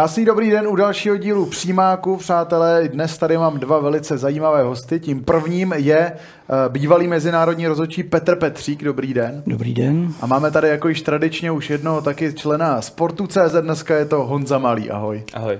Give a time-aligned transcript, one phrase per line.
[0.00, 2.88] Krásný dobrý den u dalšího dílu Přímáku, přátelé.
[2.88, 5.00] Dnes tady mám dva velice zajímavé hosty.
[5.00, 8.84] Tím prvním je eh, bývalý mezinárodní rozhodčí Petr Petřík.
[8.84, 9.42] Dobrý den.
[9.46, 10.14] Dobrý den.
[10.20, 13.54] A máme tady jako již tradičně už jednoho taky člena Sportu.cz.
[13.60, 14.90] Dneska je to Honza Malý.
[14.90, 15.24] Ahoj.
[15.34, 15.58] Ahoj.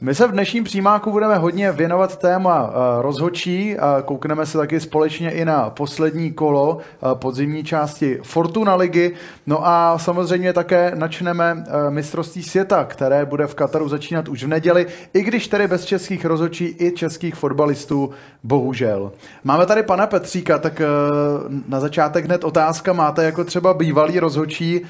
[0.00, 4.80] My se v dnešním přímáku budeme hodně věnovat téma eh, rozhočí a koukneme se taky
[4.80, 9.14] společně i na poslední kolo eh, podzimní části Fortuna ligy.
[9.46, 14.48] No a samozřejmě také načneme eh, mistrovství světa, které bude v Kataru začínat už v
[14.48, 18.10] neděli, i když tedy bez českých rozhočí i českých fotbalistů,
[18.42, 19.12] bohužel.
[19.44, 20.82] Máme tady pana Petříka, tak
[21.68, 22.92] na začátek hned otázka.
[22.92, 24.80] Máte jako třeba bývalý rozhočí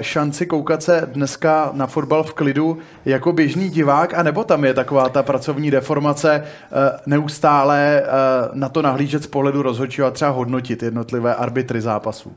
[0.00, 4.74] šanci koukat se dneska na fotbal v klidu jako běžný divák a nebo tam je
[4.74, 8.06] taková ta pracovní deformace eh, neustále eh,
[8.52, 12.32] na to nahlížet z pohledu rozhodčího a třeba hodnotit jednotlivé arbitry zápasů?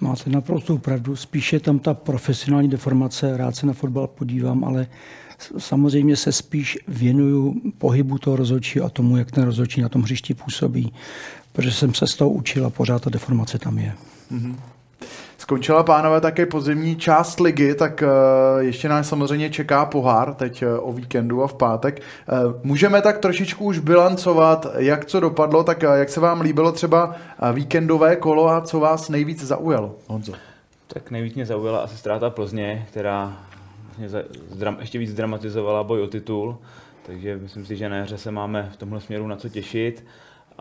[0.00, 1.16] Máte naprosto pravdu.
[1.16, 4.86] Spíše tam ta profesionální deformace, rád se na fotbal podívám, ale
[5.58, 10.34] samozřejmě se spíš věnuju pohybu toho rozhodčího a tomu, jak ten rozhodčí na tom hřišti
[10.34, 10.92] působí,
[11.52, 13.92] protože jsem se z toho učil a pořád ta deformace tam je.
[14.32, 14.54] Mm-hmm.
[15.50, 18.06] Skončila pánové také pozimní část ligy, tak eh,
[18.58, 22.00] ještě nás samozřejmě čeká pohár teď eh, o víkendu a v pátek.
[22.00, 27.14] Eh, můžeme tak trošičku už bilancovat, jak co dopadlo, tak jak se vám líbilo třeba
[27.52, 30.32] víkendové kolo a co vás nejvíc zaujalo, Honzo?
[30.86, 33.36] Tak nejvíc mě zaujala asi ztráta Plzně, která
[33.98, 34.22] vlastně
[34.78, 36.58] ještě víc dramatizovala boj o titul,
[37.06, 40.04] takže myslím si, že na jaře se máme v tomhle směru na co těšit.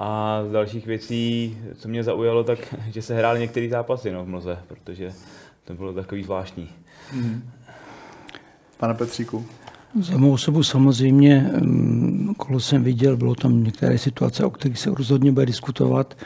[0.01, 4.27] A z dalších věcí, co mě zaujalo, tak že se hrály některé zápasy no, v
[4.27, 5.13] Mlze, protože
[5.65, 6.69] to bylo takový zvláštní.
[7.11, 7.49] Hmm.
[8.77, 9.45] Pane Petříku.
[10.01, 14.89] Za mou osobu samozřejmě, mm, kolo jsem viděl, bylo tam některé situace, o kterých se
[14.89, 16.17] rozhodně bude diskutovat.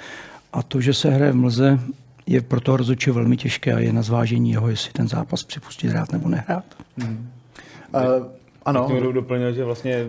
[0.54, 1.80] A to, že se hraje v Mlze,
[2.26, 5.88] je pro toho rozhodče velmi těžké a je na zvážení jeho, jestli ten zápas připustit
[5.88, 6.66] hrát nebo nehrát.
[6.98, 7.30] Hmm.
[7.96, 8.02] Uh,
[8.66, 8.86] ano.
[8.86, 10.06] K tomu doplnil, že vlastně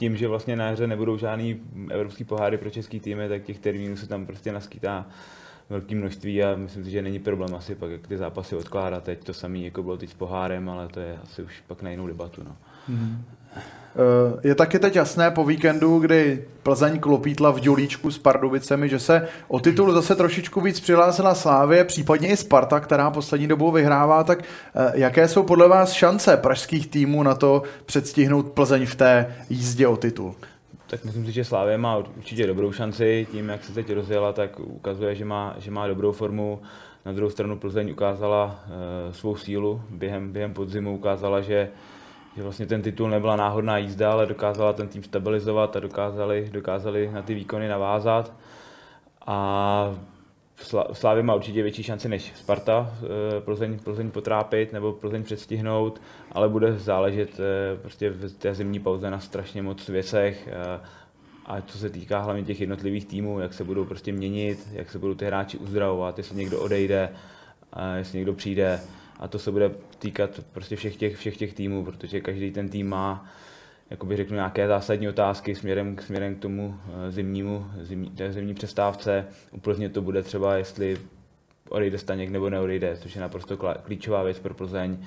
[0.00, 3.96] tím, že vlastně na hře nebudou žádný evropský poháry pro český týmy, tak těch termínů
[3.96, 5.06] se tam prostě naskýtá
[5.70, 9.04] velké množství a myslím si, že není problém asi pak jak ty zápasy odkládat.
[9.04, 11.90] Teď to samé jako bylo teď s pohárem, ale to je asi už pak na
[11.90, 12.42] jinou debatu.
[12.44, 12.56] No.
[12.90, 13.16] Mm-hmm.
[13.56, 18.98] Eh, je taky teď jasné po víkendu, kdy Plzeň klopítla v Dělíčku s Pardubicemi, že
[18.98, 24.24] se o titul zase trošičku víc přihlásila Slávě, případně i Sparta, která poslední dobou vyhrává,
[24.24, 29.36] tak eh, jaké jsou podle vás šance pražských týmů na to předstihnout Plzeň v té
[29.50, 30.34] jízdě o titul?
[30.86, 33.26] Tak myslím si, že Slávě má určitě dobrou šanci.
[33.32, 36.60] Tím, jak se teď rozjela, tak ukazuje, že má, že má dobrou formu.
[37.06, 41.68] Na druhou stranu Plzeň ukázala uh, svou sílu během, během podzimu, ukázala, že
[42.36, 47.10] že vlastně ten titul nebyla náhodná jízda, ale dokázala ten tým stabilizovat a dokázali, dokázali
[47.12, 48.32] na ty výkony navázat.
[49.26, 49.94] A
[50.92, 56.00] Slávě má určitě větší šanci než Sparta eh, Plzeň, Plzeň potrápit nebo Plzeň předstihnout,
[56.32, 60.48] ale bude záležet eh, prostě v té zimní pauze na strašně moc věcech.
[60.52, 60.80] Eh,
[61.46, 64.98] a co se týká hlavně těch jednotlivých týmů, jak se budou prostě měnit, jak se
[64.98, 67.12] budou ty hráči uzdravovat, jestli někdo odejde,
[67.96, 68.80] jestli někdo přijde
[69.20, 72.88] a to se bude týkat prostě všech těch, všech těch týmů, protože každý ten tým
[72.88, 73.26] má
[73.90, 79.26] jakoby řeknu, nějaké zásadní otázky směrem, směrem k tomu eh, zimnímu, zimní, té zimní přestávce.
[79.52, 80.98] Úplně to bude třeba, jestli
[81.68, 84.98] odejde Staněk nebo neodejde, což je naprosto klíčová věc pro Plzeň.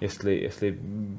[0.00, 0.78] Jestli, jestli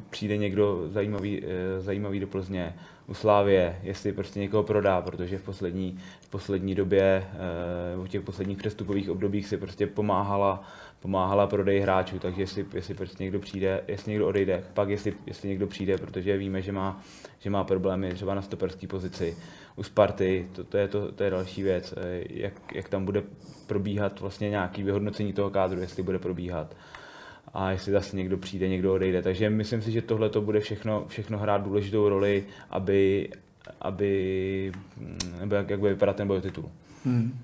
[0.10, 2.74] přijde někdo zajímavý, eh, zajímavý do Plzně,
[3.08, 8.22] u Slávě, jestli prostě někoho prodá, protože v poslední, v poslední době, eh, v těch
[8.22, 10.64] posledních přestupových obdobích si prostě pomáhala
[11.04, 15.50] pomáhala prodej hráčů, takže jestli, jestli prostě někdo přijde, jestli někdo odejde, pak jestli, jestli
[15.50, 17.02] někdo přijde, protože víme, že má,
[17.40, 19.38] že má problémy třeba na stoperské pozici.
[19.76, 23.24] U Sparty, to, to, je, to, to je další věc, eh, jak, jak tam bude
[23.68, 26.76] probíhat vlastně nějaký vyhodnocení toho kádru, jestli bude probíhat
[27.54, 29.22] a jestli zase někdo přijde, někdo odejde.
[29.22, 33.30] Takže myslím si, že tohle to bude všechno, všechno hrát důležitou roli, aby,
[33.82, 34.72] aby
[35.40, 36.72] nebo jak, jak bude vypadat ten boj o titul.
[37.06, 37.40] Hmm.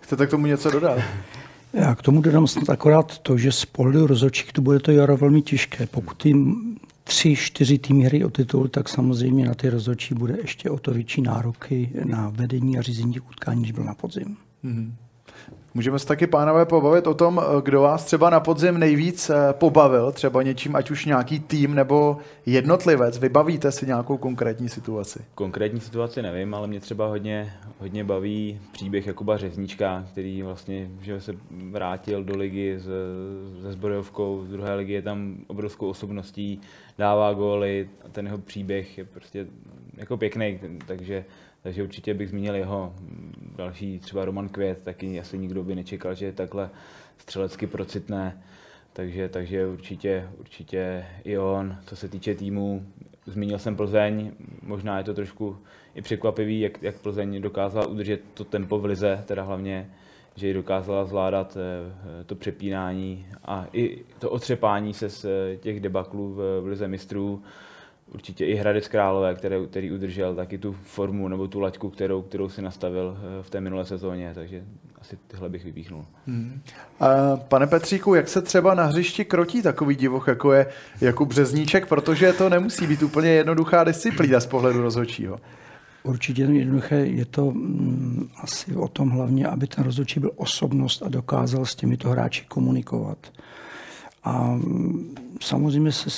[0.00, 0.98] Chcete k tomu něco dodat?
[1.72, 5.16] Já k tomu dodám snad akorát to, že z pohledu rozhodčích to bude to jaro
[5.16, 5.86] velmi těžké.
[5.86, 6.34] Pokud ty
[7.04, 10.90] tři, čtyři týmy hry o titul, tak samozřejmě na ty rozhodčí bude ještě o to
[10.90, 14.36] větší nároky na vedení a řízení utkání, než byl na podzim.
[14.64, 14.92] Mm-hmm.
[15.74, 20.12] Můžeme se taky, pánové, pobavit o tom, kdo vás třeba na podzim nejvíc eh, pobavil,
[20.12, 23.18] třeba něčím, ať už nějaký tým nebo jednotlivec.
[23.18, 25.24] Vybavíte si nějakou konkrétní situaci?
[25.34, 31.20] Konkrétní situaci nevím, ale mě třeba hodně, hodně baví příběh Jakuba Řeznička, který vlastně že
[31.20, 31.32] se
[31.70, 32.88] vrátil do ligy s,
[33.62, 36.60] se Zbrojovkou, z druhé ligy je tam obrovskou osobností,
[36.98, 39.46] dává góly a ten jeho příběh je prostě
[39.96, 41.24] jako pěkný, takže
[41.62, 42.94] takže určitě bych zmínil jeho
[43.56, 46.70] další třeba Roman Květ, taky asi nikdo by nečekal, že je takhle
[47.18, 48.42] střelecky procitné.
[48.92, 51.76] takže, takže určitě, určitě i on.
[51.86, 52.86] Co se týče týmu,
[53.26, 55.56] zmínil jsem Plzeň, možná je to trošku
[55.94, 59.90] i překvapivý, jak, jak Plzeň dokázala udržet to tempo v lize, teda hlavně,
[60.36, 65.80] že ji dokázala zvládat eh, to přepínání a i to otřepání se z eh, těch
[65.80, 67.42] debaklů v lize mistrů
[68.14, 72.48] určitě i Hradec Králové, který, který udržel taky tu formu nebo tu laťku, kterou, kterou
[72.48, 74.64] si nastavil eh, v té minulé sezóně, takže
[75.00, 76.04] asi tyhle bych vypíchnul.
[76.26, 76.60] Hmm.
[77.00, 80.66] A pane Petříku, jak se třeba na hřišti krotí takový divoch, jako je
[81.00, 85.40] Jakub Březníček, protože to nemusí být úplně jednoduchá disciplína z pohledu rozhodčího.
[86.02, 91.08] Určitě jednoduché, je to mm, asi o tom hlavně, aby ten rozhodčí byl osobnost a
[91.08, 93.18] dokázal s těmito hráči komunikovat.
[94.24, 94.60] A
[95.42, 96.10] samozřejmě se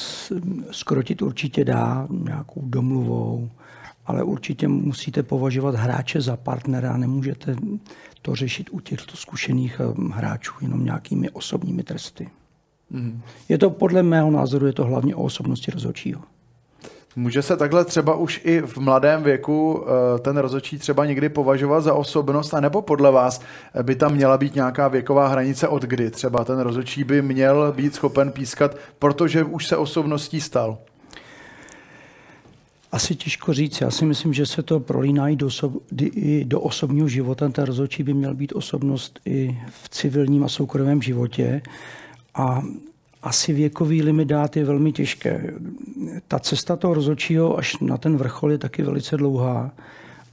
[0.70, 3.50] skrotit určitě dá nějakou domluvou,
[4.06, 7.56] ale určitě musíte považovat hráče za partnera, nemůžete
[8.22, 12.30] to řešit u těchto zkušených eh, hráčů jenom nějakými osobními tresty.
[12.90, 13.22] Mm.
[13.48, 16.22] Je to podle mého názoru je to hlavně o osobnosti rozhodčího.
[17.17, 21.81] Může se takhle třeba už i v mladém věku eh, ten rozhodčí třeba někdy považovat
[21.81, 23.41] za osobnost, anebo podle vás
[23.82, 27.94] by tam měla být nějaká věková hranice od kdy třeba ten rozhodčí by měl být
[27.94, 30.79] schopen pískat, protože už se osobností stal?
[32.93, 33.81] Asi těžko říct.
[33.81, 35.73] Já si myslím, že se to prolíná i do, osob,
[36.03, 37.49] i do osobního života.
[37.49, 41.62] Ten rozhodčí by měl být osobnost i v civilním a soukromém životě.
[42.35, 42.62] A
[43.22, 45.54] asi věkový limit dát je velmi těžké.
[46.28, 49.70] Ta cesta toho rozhodčího až na ten vrchol je taky velice dlouhá.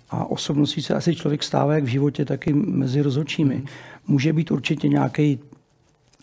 [0.09, 3.63] A osobností se asi člověk stává jak v životě, tak i mezi rozhodčími.
[4.07, 5.39] Může být určitě nějaký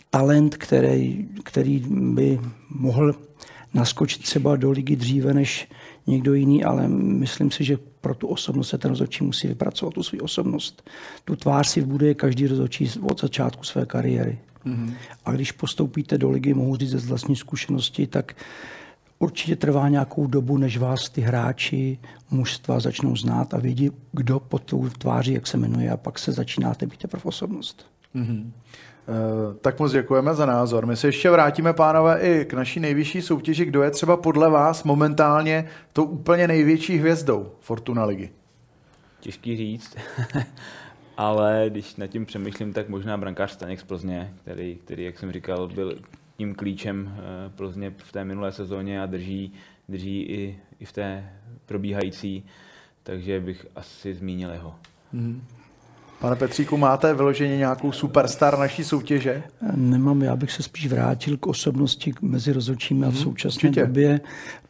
[0.09, 3.15] talent, který, který by mohl
[3.73, 5.69] naskočit třeba do ligy dříve než
[6.07, 10.03] někdo jiný, ale myslím si, že pro tu osobnost se ten rozhodčí musí vypracovat tu
[10.03, 10.89] svou osobnost.
[11.25, 14.37] Tu tvář si vbuduje každý rozhodčí od začátku své kariéry.
[14.67, 14.93] Mm-hmm.
[15.25, 18.35] A když postoupíte do ligy, mohu říct ze vlastní zkušenosti, tak
[19.19, 21.99] určitě trvá nějakou dobu, než vás ty hráči
[22.31, 26.31] mužstva začnou znát a vědí, kdo pod tou tváří, jak se jmenuje, a pak se
[26.31, 27.85] začínáte být teprve osobnost.
[28.15, 28.51] Mm-hmm.
[29.61, 30.85] Tak moc děkujeme za názor.
[30.85, 33.65] My se ještě vrátíme, pánové, i k naší nejvyšší soutěži.
[33.65, 38.29] Kdo je třeba podle vás momentálně tou úplně největší hvězdou Fortuna ligy?
[39.19, 39.95] Těžký říct.
[41.17, 45.31] ale když nad tím přemýšlím, tak možná brankář Staněk z Plzně, který, který, jak jsem
[45.31, 45.99] říkal, byl
[46.37, 49.53] tím klíčem eh, Plzně v té minulé sezóně a drží,
[49.89, 51.29] drží i, i v té
[51.65, 52.45] probíhající,
[53.03, 54.75] takže bych asi zmínil jeho.
[55.11, 55.43] Mm.
[56.19, 59.43] Pane Petříku, máte vyloženě nějakou superstar naší soutěže?
[59.75, 63.85] Nemám, já bych se spíš vrátil k osobnosti mezi rozhodčími a v mhm, současné Určitě.
[63.85, 64.21] době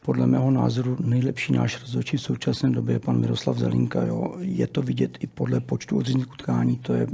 [0.01, 4.03] podle mého názoru nejlepší náš rozhodčí v současné době je pan Miroslav Zelinka.
[4.03, 4.35] Jo.
[4.39, 6.77] Je to vidět i podle počtu odřízných utkání.
[6.77, 7.07] To je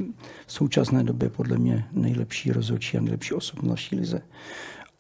[0.46, 4.22] v současné době podle mě nejlepší rozhodčí a nejlepší osobnost naší lize.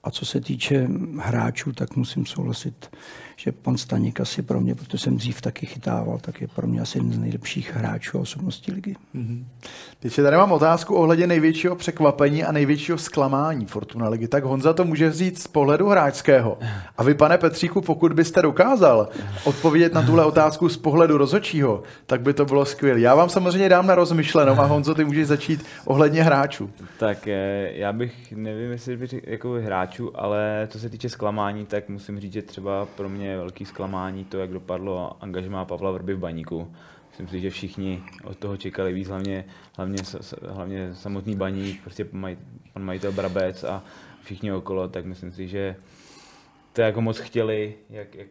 [0.03, 0.87] A co se týče
[1.19, 2.89] hráčů, tak musím souhlasit,
[3.35, 6.81] že pan Staněk asi pro mě, protože jsem dřív taky chytával, tak je pro mě
[6.81, 8.95] asi jeden z nejlepších hráčů a osobností ligy.
[9.15, 9.43] Mm-hmm.
[9.99, 14.27] Teď tady mám otázku ohledně největšího překvapení a největšího zklamání Fortuna ligy.
[14.27, 16.57] Tak Honza to může vzít z pohledu hráčského.
[16.97, 19.09] A vy, pane Petříku, pokud byste dokázal
[19.43, 22.99] odpovědět na tuhle otázku z pohledu rozhodčího, tak by to bylo skvělé.
[22.99, 26.69] Já vám samozřejmě dám na rozmyšlenou a Honzo, ty můžeš začít ohledně hráčů.
[26.99, 31.89] Tak eh, já bych, nevím, jestli bych jako hráčů, ale co se týče zklamání, tak
[31.89, 36.13] musím říct, že třeba pro mě je velký zklamání to, jak dopadlo angažmá Pavla Vrby
[36.13, 36.73] v Baníku.
[37.09, 39.45] Myslím si, že všichni od toho čekali víc, hlavně,
[39.77, 39.97] hlavně,
[40.49, 42.37] hlavně samotný baník, prostě maj,
[42.73, 43.83] pan majitel Brabec a
[44.23, 45.75] všichni okolo, tak myslím si, že
[46.73, 48.27] to jako moc chtěli, jak, jak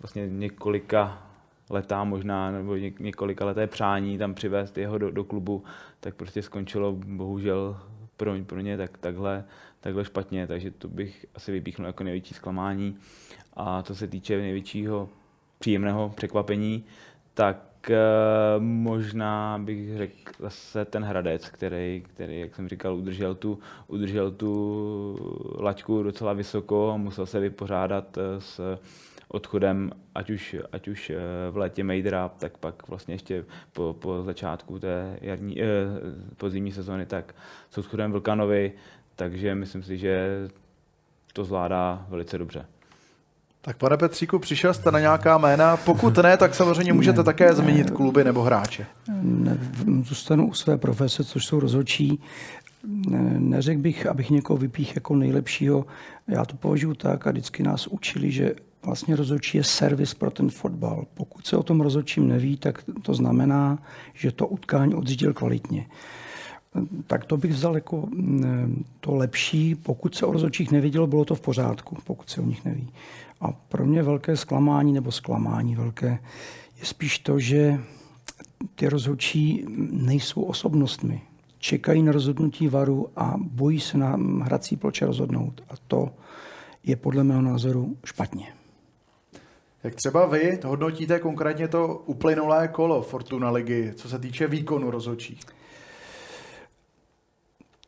[0.00, 1.26] vlastně několika
[1.70, 5.64] letá možná, nebo několika leté přání tam přivést jeho do, do klubu,
[6.00, 7.80] tak prostě skončilo bohužel
[8.20, 9.44] pro, pro ně tak, takhle,
[9.80, 12.96] takhle špatně, takže to bych asi vypíchnul jako největší zklamání.
[13.56, 15.08] A co se týče největšího
[15.58, 16.84] příjemného překvapení,
[17.34, 17.96] tak e,
[18.58, 25.56] možná bych řekl zase ten Hradec, který, který, jak jsem říkal, udržel tu, udržel tu
[25.60, 28.78] laťku docela vysoko a musel se vypořádat eh, s
[29.30, 31.16] odchodem, ať už, ať už eh,
[31.50, 35.66] v létě Mejdra, tak pak vlastně ještě po, po začátku té jarní, eh,
[36.36, 37.34] podzimní sezóny, tak
[37.70, 38.72] s odchodem Vlkanovi,
[39.16, 40.28] takže myslím si, že
[41.32, 42.66] to zvládá velice dobře.
[43.62, 45.76] Tak pane Petříku, přišel jste na nějaká jména?
[45.76, 48.86] Pokud ne, tak samozřejmě můžete ne, také zmínit kluby nebo hráče.
[49.22, 49.58] Ne,
[50.02, 52.22] zůstanu u své profese, což jsou rozhodčí.
[53.38, 55.86] Neřekl bych, abych někoho vypích jako nejlepšího.
[56.28, 60.50] Já to považuji tak a vždycky nás učili, že vlastně rozhodčí je servis pro ten
[60.50, 61.04] fotbal.
[61.14, 63.78] Pokud se o tom rozhodčím neví, tak to znamená,
[64.14, 65.86] že to utkání odřídil kvalitně.
[67.06, 69.74] tak to bych vzal jako mm, to lepší.
[69.74, 72.88] Pokud se o rozhodčích nevidělo, bylo to v pořádku, pokud se o nich neví.
[73.40, 76.18] A pro mě velké zklamání nebo zklamání velké
[76.80, 77.80] je spíš to, že
[78.74, 81.22] ty rozhodčí nejsou osobnostmi.
[81.58, 85.62] Čekají na rozhodnutí varu a bojí se na hrací ploče rozhodnout.
[85.68, 86.10] A to
[86.84, 88.59] je podle mého názoru špatně.
[89.84, 95.40] Jak třeba vy hodnotíte konkrétně to uplynulé kolo Fortuna ligy, co se týče výkonu rozhodčích?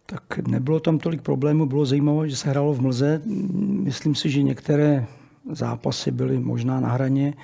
[0.06, 3.22] Tak nebylo tam tolik problémů, bylo zajímavé, že se hrálo v Mlze.
[3.60, 5.06] Myslím si, že některé
[5.50, 7.34] zápasy byly možná na hraně.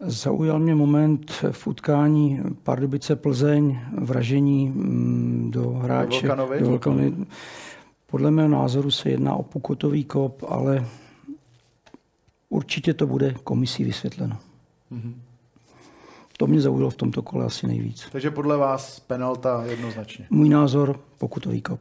[0.00, 6.28] Zaujal mě moment v utkání Pardubice Plzeň, vražení mm, do hráče.
[6.28, 7.14] Do Volkanovi.
[8.06, 10.86] Podle mého názoru se jedná o pukotový kop, ale
[12.50, 14.36] určitě to bude komisí vysvětleno.
[14.92, 15.14] Mm-hmm.
[16.36, 18.08] To mě zaujalo v tomto kole asi nejvíc.
[18.12, 20.26] Takže podle vás penalta jednoznačně?
[20.30, 21.80] Můj názor, pokutový kop.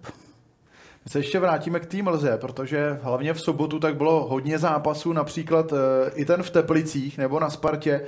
[1.06, 5.14] My se ještě vrátíme k té mlze, protože hlavně v sobotu tak bylo hodně zápasů,
[5.14, 5.76] například e,
[6.16, 7.92] i ten v Teplicích nebo na Spartě.
[7.92, 8.04] E,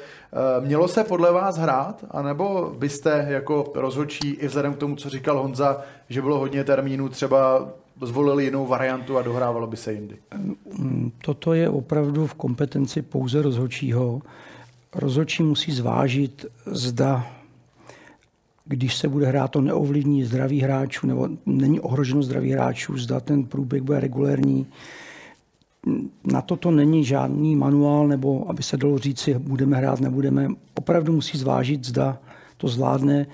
[0.61, 5.41] mělo se podle vás hrát, anebo byste jako rozhodčí i vzhledem k tomu, co říkal
[5.41, 7.69] Honza, že bylo hodně termínů, třeba
[8.01, 10.17] zvolili jinou variantu a dohrávalo by se jindy?
[11.25, 14.21] Toto je opravdu v kompetenci pouze rozhodčího.
[14.95, 17.27] Rozhodčí musí zvážit, zda
[18.65, 23.43] když se bude hrát, to neovlivní zdraví hráčů, nebo není ohroženo zdraví hráčů, zda ten
[23.43, 24.67] průběh bude regulérní.
[26.31, 30.48] Na toto není žádný manuál, nebo aby se dalo říci, budeme hrát, nebudeme.
[30.74, 32.17] Opravdu musí zvážit, zda
[32.57, 33.27] to zvládne.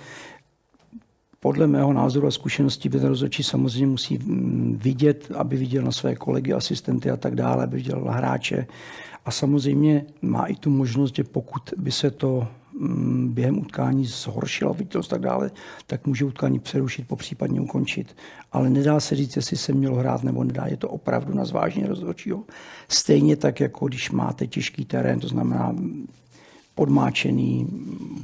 [1.40, 4.20] Podle mého názoru a zkušeností by ten rozhodčí samozřejmě musí
[4.78, 8.68] vidět, aby viděl na své kolegy, asistenty a tak dále, aby viděl na hráče.
[9.26, 12.48] A samozřejmě má i tu možnost, že pokud by se to
[12.80, 15.52] Mm, během utkání zhoršila viditelnost tak dále,
[15.88, 18.16] tak může utkání přerušit, po případně ukončit.
[18.52, 20.66] Ale nedá se říct, jestli se mělo hrát nebo nedá.
[20.66, 22.44] Je to opravdu na zvážení rozhodčího.
[22.88, 25.76] Stejně tak, jako když máte těžký terén, to znamená
[26.78, 27.68] podmáčený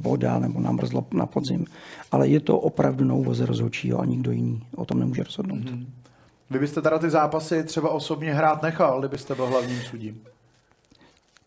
[0.00, 1.66] voda nebo namrzlo na podzim.
[2.12, 5.58] Ale je to opravdu úvoze rozhodčího a nikdo jiný o tom nemůže rozhodnout.
[5.58, 5.86] Mm-hmm.
[6.50, 10.22] Vy byste teda ty zápasy třeba osobně hrát nechal, kdybyste byl hlavním sudím?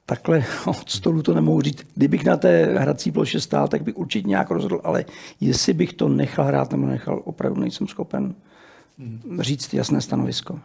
[0.07, 1.83] takhle od stolu to nemohu říct.
[1.95, 5.05] Kdybych na té hrací ploše stál, tak bych určitě nějak rozhodl, ale
[5.41, 8.35] jestli bych to nechal hrát nebo nechal, opravdu nejsem schopen
[9.39, 10.59] říct jasné stanovisko.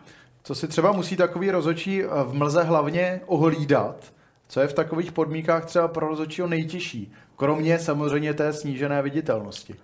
[0.44, 4.12] Co si třeba musí takový rozočí v mlze hlavně ohlídat?
[4.52, 7.12] Co je v takových podmínkách třeba pro rozočího nejtěžší?
[7.37, 9.75] Kromě samozřejmě té snížené viditelnosti.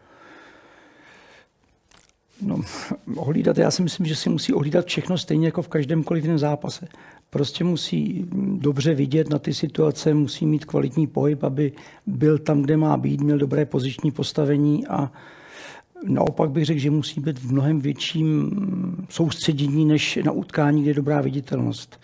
[2.42, 2.60] No,
[3.16, 6.88] ohlídat, já si myslím, že si musí ohlídat všechno stejně jako v každém kolektivním zápase
[7.30, 11.72] prostě musí dobře vidět na ty situace, musí mít kvalitní pohyb, aby
[12.06, 15.12] byl tam, kde má být, měl dobré poziční postavení a
[16.04, 18.50] naopak bych řekl, že musí být v mnohem větším
[19.08, 21.98] soustředění než na utkání, kde je dobrá viditelnost.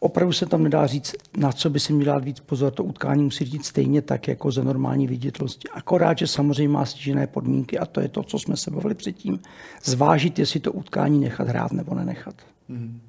[0.00, 2.72] Opravdu se tam nedá říct, na co by si měl dát víc pozor.
[2.72, 5.68] To utkání musí říct stejně tak, jako za normální viditelnosti.
[5.68, 9.40] Akorát, že samozřejmě má stížené podmínky a to je to, co jsme se bavili předtím.
[9.84, 12.34] Zvážit, jestli to utkání nechat hrát nebo nenechat.
[12.68, 13.00] Mm.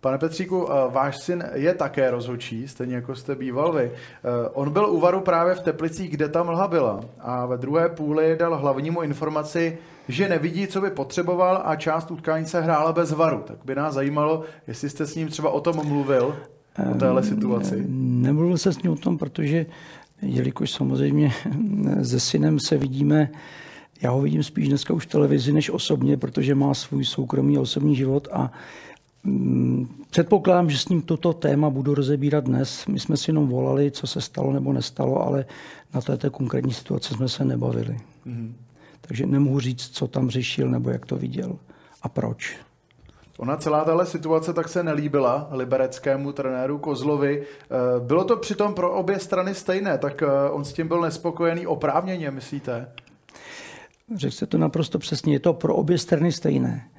[0.00, 3.84] Pane Petříku, eh, váš syn je také rozhodčí, stejně jako jste býval vy.
[3.84, 7.88] Eh, on byl u Varu právě v Teplicích, kde ta mlha byla a ve druhé
[7.88, 13.12] půli dal hlavnímu informaci, že nevidí, co by potřeboval a část utkání se hrála bez
[13.12, 13.42] Varu.
[13.46, 16.36] Tak by nás zajímalo, jestli jste s ním třeba o tom mluvil,
[16.90, 17.84] o téhle situaci.
[17.88, 19.66] Nemluvil se s ním o tom, protože
[20.22, 21.32] jelikož samozřejmě
[22.02, 23.30] se synem se vidíme
[24.02, 27.96] já ho vidím spíš dneska už v televizi než osobně, protože má svůj soukromý osobní
[27.96, 28.52] život a
[29.24, 32.86] Mm, předpokládám, že s ním toto téma budu rozebírat dnes.
[32.86, 35.44] My jsme si jenom volali, co se stalo nebo nestalo, ale
[35.94, 38.00] na této konkrétní situaci jsme se nebavili.
[38.26, 38.52] Mm-hmm.
[39.06, 41.58] Takže nemohu říct, co tam řešil nebo jak to viděl
[42.02, 42.56] a proč.
[43.38, 47.42] Ona celá tahle situace tak se nelíbila libereckému trenéru Kozlovi.
[47.42, 51.66] Eh, bylo to přitom pro obě strany stejné, tak eh, on s tím byl nespokojený
[51.66, 52.88] oprávněně, myslíte?
[54.14, 56.90] Řekl se to naprosto přesně, je to pro obě strany stejné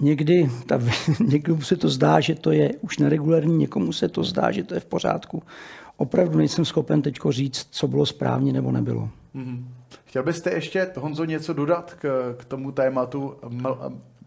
[0.00, 0.80] někdy, ta,
[1.26, 4.74] někomu se to zdá, že to je už neregulární, někomu se to zdá, že to
[4.74, 5.42] je v pořádku.
[5.96, 9.10] Opravdu nejsem schopen teď říct, co bylo správně nebo nebylo.
[9.36, 9.64] Mm-hmm.
[10.04, 13.36] Chtěl byste ještě, Honzo, něco dodat k, k tomu tématu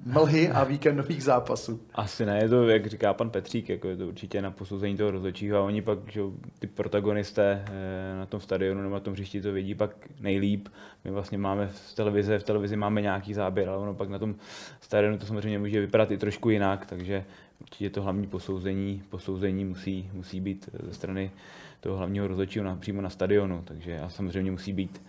[0.06, 1.82] mlhy a víkendových zápasů.
[1.94, 5.12] Asi ne, je to, jak říká pan Petřík, jako je to určitě na posouzení toho
[5.12, 6.22] rozhodčího a oni pak, že
[6.60, 10.68] ty protagonisté eh, na tom stadionu nebo na tom hřišti to vidí pak nejlíp.
[11.06, 14.36] My vlastně máme v televizi, v televizi máme nějaký záběr, ale ono pak na tom
[14.82, 17.26] stadionu to samozřejmě může vypadat i trošku jinak, takže
[17.62, 21.32] určitě to hlavní posouzení, posouzení musí, musí být ze strany
[21.80, 25.02] toho hlavního rozhodčího na, přímo na stadionu, takže a samozřejmě musí být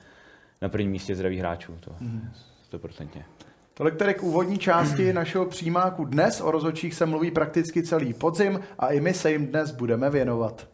[0.63, 2.31] na prvním místě zdraví hráčů, to mhm.
[2.63, 3.25] stoprocentně.
[3.29, 3.51] Mm.
[3.75, 6.05] Tolik tedy k úvodní části našeho přímáku.
[6.05, 10.11] Dnes o rozhodčích se mluví prakticky celý podzim a i my se jim dnes budeme
[10.11, 10.69] věnovat.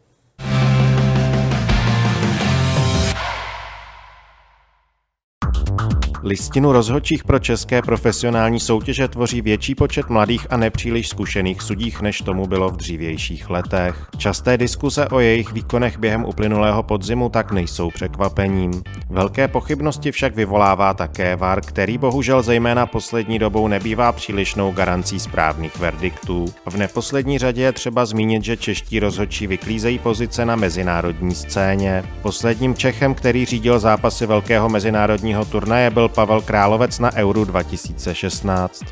[6.29, 12.21] Listinu rozhodčích pro české profesionální soutěže tvoří větší počet mladých a nepříliš zkušených sudích, než
[12.21, 14.07] tomu bylo v dřívějších letech.
[14.17, 18.83] Časté diskuse o jejich výkonech během uplynulého podzimu tak nejsou překvapením.
[19.11, 25.79] Velké pochybnosti však vyvolává také VAR, který bohužel zejména poslední dobou nebývá přílišnou garancí správných
[25.79, 26.45] verdiktů.
[26.67, 32.05] V neposlední řadě je třeba zmínit, že čeští rozhodčí vyklízejí pozice na mezinárodní scéně.
[32.23, 38.85] Posledním Čechem, který řídil zápasy velkého mezinárodního turnaje, byl Pavel Královec na Euro 2016.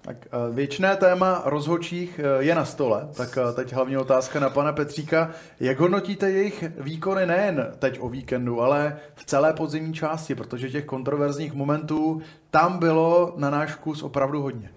[0.00, 4.50] Tak eh, věčné téma rozhodčích eh, je na stole, tak eh, teď hlavně otázka na
[4.50, 5.30] pana Petříka.
[5.60, 10.84] Jak hodnotíte jejich výkony nejen teď o víkendu, ale v celé podzimní části, protože těch
[10.84, 14.70] kontroverzních momentů tam bylo na náš kus opravdu hodně?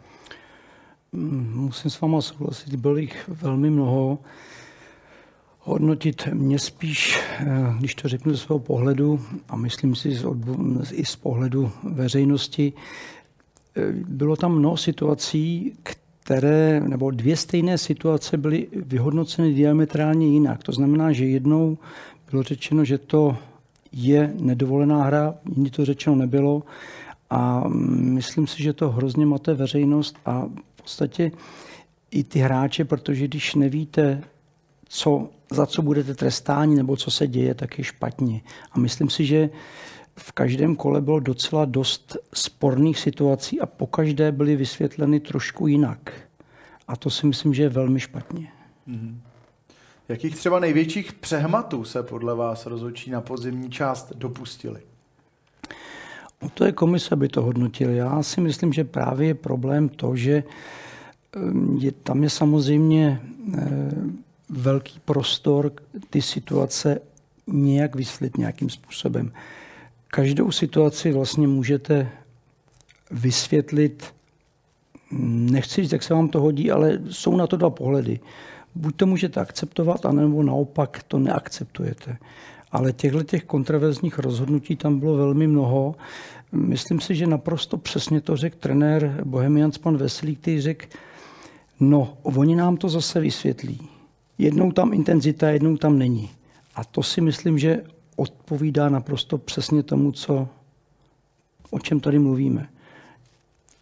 [1.11, 4.19] Mm, musím s váma souhlasit, bylo jich velmi mnoho
[5.63, 7.45] hodnotit mě spíš, eh,
[7.79, 10.17] když to řeknu ze svého pohledu, a myslím si
[10.91, 12.73] i z pohledu veřejnosti,
[13.75, 20.63] eh, bylo tam mnoho situací, které, nebo dvě stejné situace byly vyhodnoceny diametrálně jinak.
[20.63, 21.77] To znamená, že jednou
[22.31, 23.37] bylo řečeno, že to
[23.91, 26.63] je nedovolená hra, jindy to řečeno nebylo.
[27.29, 31.31] A myslím si, že to hrozně máte veřejnost a v podstatě
[32.11, 34.23] i ty hráče, protože když nevíte,
[34.89, 38.41] co, za co budete trestáni nebo co se děje, tak je špatně.
[38.71, 39.49] A myslím si, že
[40.15, 46.11] v každém kole bylo docela dost sporných situací a po každé byly vysvětleny trošku jinak.
[46.87, 48.47] A to si myslím, že je velmi špatně.
[48.87, 49.15] Mm-hmm.
[50.09, 54.81] Jakých třeba největších přehmatů se podle vás rozhodčí na podzimní část dopustili?
[56.41, 57.97] No to je komise, aby to hodnotili.
[57.97, 60.43] Já si myslím, že právě je problém to, že
[61.35, 63.21] ehm, je, tam je samozřejmě
[63.57, 63.91] eh,
[64.51, 65.71] velký prostor
[66.09, 66.99] ty situace
[67.47, 69.31] nějak vysvětlit nějakým způsobem.
[70.07, 72.09] Každou situaci vlastně můžete
[73.11, 74.13] vysvětlit,
[75.11, 78.19] nechci říct, jak se vám to hodí, ale jsou na to dva pohledy.
[78.75, 82.17] Buď to můžete akceptovat, anebo naopak to neakceptujete.
[82.71, 85.95] Ale těchto těch kontroverzních rozhodnutí tam bylo velmi mnoho.
[86.51, 90.85] Myslím si, že naprosto přesně to řekl trenér Bohemians pan Veselý, který řekl,
[91.79, 93.90] no, oni nám to zase vysvětlí.
[94.41, 96.29] Jednou tam intenzita, jednou tam není.
[96.75, 97.83] A to si myslím, že
[98.15, 100.47] odpovídá naprosto přesně tomu, co,
[101.69, 102.69] o čem tady mluvíme.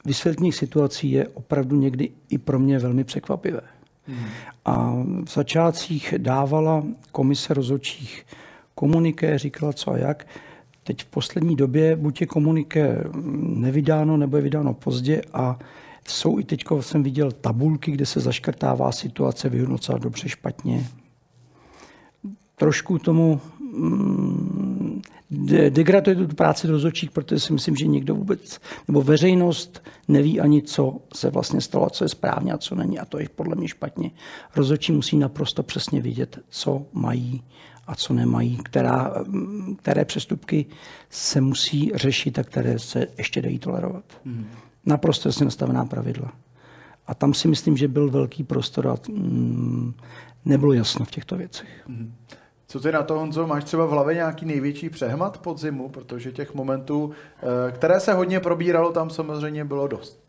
[0.05, 3.61] Vysvětlení situací je opravdu někdy i pro mě velmi překvapivé.
[4.07, 4.25] Hmm.
[4.65, 4.93] A
[5.25, 8.25] v začátcích dávala komise rozhodčích
[8.75, 10.27] komuniké, říkala co a jak.
[10.83, 13.03] Teď v poslední době buď je komuniké
[13.41, 15.59] nevydáno, nebo je vydáno pozdě a
[16.09, 20.87] jsou i teď, jsem viděl tabulky, kde se zaškrtává situace, vyhodnocá dobře, špatně.
[22.55, 25.01] Trošku tomu mm,
[25.69, 30.97] degraduje tu práci rozhodčích, protože si myslím, že někdo vůbec, nebo veřejnost neví ani, co
[31.13, 32.99] se vlastně stalo, co je správně a co není.
[32.99, 34.11] A to je podle mě špatně.
[34.55, 37.43] Rozhodčí musí naprosto přesně vědět, co mají
[37.87, 39.13] a co nemají, která,
[39.77, 40.65] které přestupky
[41.09, 44.03] se musí řešit a které se ještě dají tolerovat.
[44.25, 44.47] Mm
[44.85, 46.31] naprosto jasně nastavená pravidla.
[47.07, 49.93] A tam si myslím, že byl velký prostor a mm,
[50.45, 51.87] nebylo jasno v těchto věcech.
[51.87, 52.13] Mm.
[52.67, 56.53] Co ty na to, Honzo, máš třeba v hlavě nějaký největší přehmat podzimu, protože těch
[56.53, 60.23] momentů, eh, které se hodně probíralo, tam samozřejmě bylo dost.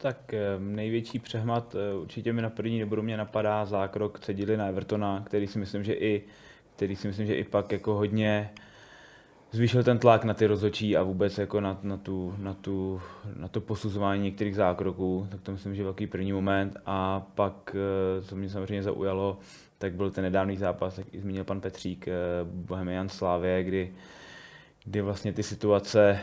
[0.00, 4.66] Tak eh, největší přehmat eh, určitě mi na první dobu mě napadá zákrok Cedily na
[4.66, 6.22] Evertona, který si myslím, že i,
[6.76, 8.50] který si myslím, že i pak jako hodně
[9.52, 13.00] zvýšil ten tlak na ty rozhodčí a vůbec jako na, na, tu, na, tu,
[13.36, 16.76] na to posuzování některých zákroků, tak to myslím, že velký první moment.
[16.86, 19.38] A pak, eh, co mě samozřejmě zaujalo,
[19.78, 22.12] tak byl ten nedávný zápas, jak i zmínil pan Petřík, eh,
[22.44, 23.92] Bohemian Slávě, kdy,
[24.84, 26.20] kdy vlastně ty situace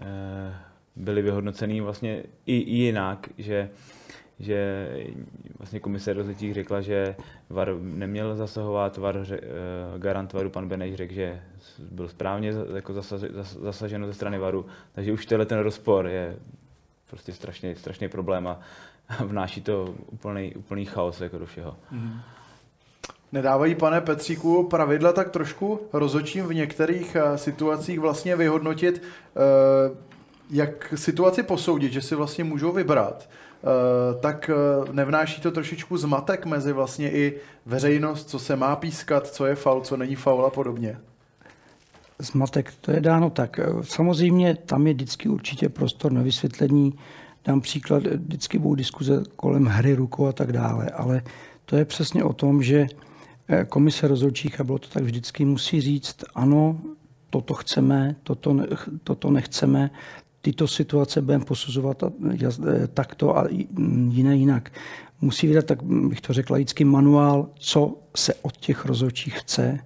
[0.00, 0.54] eh,
[0.96, 3.70] byly vyhodnoceny vlastně i, i jinak, že
[4.40, 4.88] že
[5.58, 7.16] vlastně komise rozhodčích řekla, že
[7.48, 9.26] VAR neměl zasahovat, VAR,
[9.98, 11.40] garant VARu pan Beneš řekl, že
[11.90, 13.02] byl správně jako
[13.60, 16.36] zasaženo ze strany VARu, takže už tenhle ten rozpor je
[17.10, 18.60] prostě strašně, strašný problém a
[19.24, 21.76] vnáší to úplný, úplný chaos jako do všeho.
[21.90, 22.20] Mm.
[23.32, 29.96] Nedávají, pane Petříku, pravidla tak trošku rozočím v některých uh, situacích vlastně vyhodnotit uh,
[30.50, 33.28] jak situaci posoudit, že si vlastně můžou vybrat,
[33.62, 34.50] uh, tak
[34.92, 39.80] nevnáší to trošičku zmatek mezi vlastně i veřejnost, co se má pískat, co je faul,
[39.80, 41.00] co není faul a podobně?
[42.20, 43.60] Zmatek, to je dáno tak.
[43.82, 46.94] Samozřejmě tam je vždycky určitě prostor na vysvětlení.
[47.44, 51.22] Dám příklad, vždycky budou diskuze kolem hry rukou a tak dále, ale
[51.64, 52.86] to je přesně o tom, že
[53.48, 56.80] eh, komise rozhodčích, a bylo to tak vždycky, musí říct, ano,
[57.30, 58.56] toto chceme, toto,
[59.04, 59.90] toto nechceme,
[60.40, 63.46] tyto situace budeme posuzovat eh, takto a
[64.08, 64.72] jiné jinak.
[65.20, 69.78] Musí vydat, tak bych to řekl, laický manuál, co se od těch rozhodčích chce.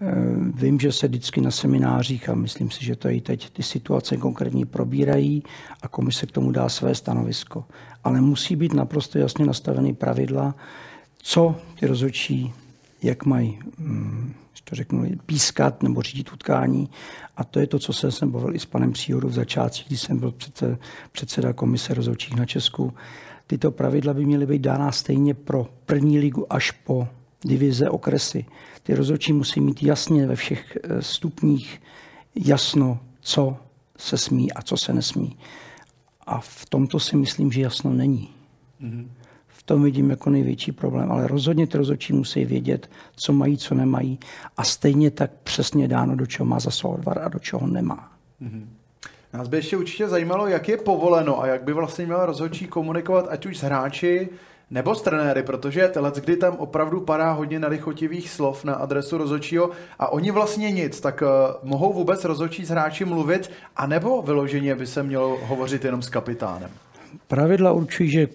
[0.00, 0.14] Eh,
[0.54, 4.16] vím, že se vždycky na seminářích, a myslím si, že to i teď, ty situace
[4.16, 5.42] konkrétní probírají
[5.82, 7.64] a komise k tomu dá své stanovisko.
[8.04, 10.54] Ale musí být naprosto jasně nastavený pravidla,
[11.22, 12.52] co ty rozhodčí,
[13.02, 14.32] jak mají hm,
[14.68, 16.90] to řeknu, pískat nebo řídit utkání.
[17.36, 20.00] A to je to, co jsem, jsem bavil i s panem Příhodou v začátku, když
[20.00, 20.76] jsem byl předseda,
[21.12, 22.94] předseda komise rozhodčích na Česku.
[23.46, 27.08] Tyto pravidla by měly být dána stejně pro první ligu až po
[27.44, 28.44] divize okresy.
[28.88, 31.82] Ty rozhodčí musí mít jasně ve všech eh, stupních
[32.34, 33.56] jasno, co
[33.96, 35.36] se smí a co se nesmí.
[36.26, 38.28] A v tomto si myslím, že jasno není.
[38.82, 39.08] Mm-hmm
[39.68, 41.12] tom vidím jako největší problém.
[41.12, 44.18] Ale rozhodně ty rozhodčí musí vědět, co mají, co nemají
[44.56, 48.12] a stejně tak přesně dáno, do čeho má zasahovat VAR a do čeho nemá.
[48.42, 48.66] Mm-hmm.
[49.32, 53.26] Nás by ještě určitě zajímalo, jak je povoleno a jak by vlastně měl rozhodčí komunikovat
[53.28, 54.28] ať už s hráči
[54.70, 59.70] nebo s trenéry, protože let, kdy tam opravdu padá hodně nelichotivých slov na adresu rozhodčího
[59.98, 64.86] a oni vlastně nic, tak uh, mohou vůbec rozhodčí s hráči mluvit, anebo vyloženě by
[64.86, 66.70] se mělo hovořit jenom s kapitánem?
[67.28, 68.28] Pravidla určují, že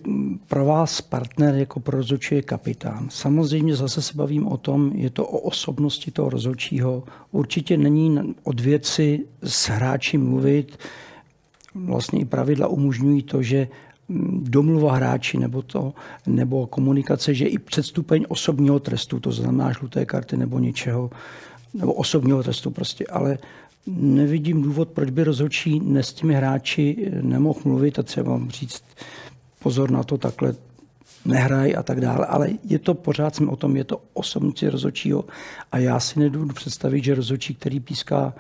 [0.48, 3.08] pro vás partner jako pro rozhodčí je kapitán.
[3.10, 7.04] Samozřejmě zase se bavím o tom, je to o osobnosti toho rozhodčího.
[7.32, 10.78] Určitě není od věci s hráči mluvit.
[11.76, 13.68] Vlastně i pravidla umožňují to, že
[14.40, 15.94] domluva hráči nebo, to,
[16.28, 21.12] nebo komunikace, že i předstupeň osobního trestu, to znamená žluté karty nebo něčeho,
[21.74, 23.38] nebo osobního trestu prostě, ale
[23.88, 28.84] nevidím důvod, proč by rozhodčí ne s těmi hráči nemohl mluvit a třeba říct
[29.60, 30.56] pozor na to, takhle
[31.26, 35.26] nehraj a tak dále, ale je to pořád jsme o tom, je to osobnosti rozhodčího
[35.72, 38.34] a já si nedovedu představit, že rozhodčí, který píská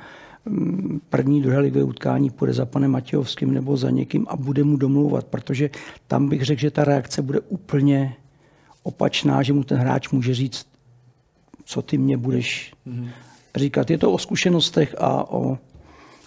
[1.10, 5.26] první, druhé ligové utkání půjde za panem Matějovským nebo za někým a bude mu domlouvat,
[5.26, 5.70] protože
[6.08, 8.16] tam bych řekl, že ta reakce bude úplně
[8.84, 10.68] opačná, že mu ten hráč může říct,
[11.66, 13.10] co ty mě budeš mm-hmm
[13.56, 13.90] říkat.
[13.90, 15.58] Je to o zkušenostech a o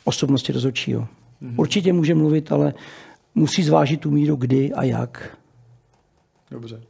[0.05, 1.01] osobnosti rozhodčího.
[1.03, 1.55] Mm-hmm.
[1.57, 2.75] Určitě může mluvit, ale
[3.35, 5.39] musí zvážit tu míru kdy a jak.
[6.51, 6.83] Dobře.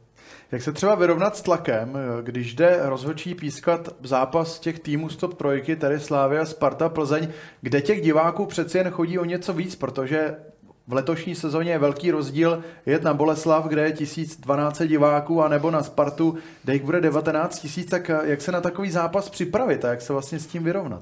[0.51, 5.75] Jak se třeba vyrovnat s tlakem, když jde rozhodčí pískat zápas těch týmů Stop Trojky,
[5.75, 7.27] tedy Slávia, Sparta, Plzeň,
[7.61, 10.35] kde těch diváků přeci jen chodí o něco víc, protože
[10.87, 15.71] v letošní sezóně je velký rozdíl jet na Boleslav, kde je 1012 diváků, a nebo
[15.71, 19.85] na Spartu, kde jich bude 19 tisíc, tak eh, jak se na takový zápas připravit
[19.85, 21.01] a jak se vlastně s tím vyrovnat?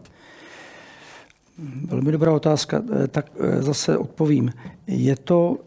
[1.86, 4.52] Velmi dobrá otázka, eh, tak eh, zase odpovím.
[4.88, 5.58] Je to,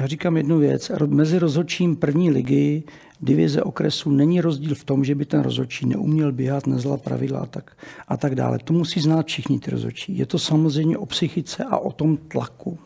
[0.00, 2.82] já říkám jednu věc, mezi rozhodčím první ligy
[3.20, 7.46] divize okresu není rozdíl v tom, že by ten rozhodčí neuměl běhat, nezla pravidla a
[7.46, 7.76] tak,
[8.08, 8.58] a tak dále.
[8.64, 10.18] To musí znát všichni ty rozhodčí.
[10.18, 12.78] Je to samozřejmě o psychice a o tom tlaku.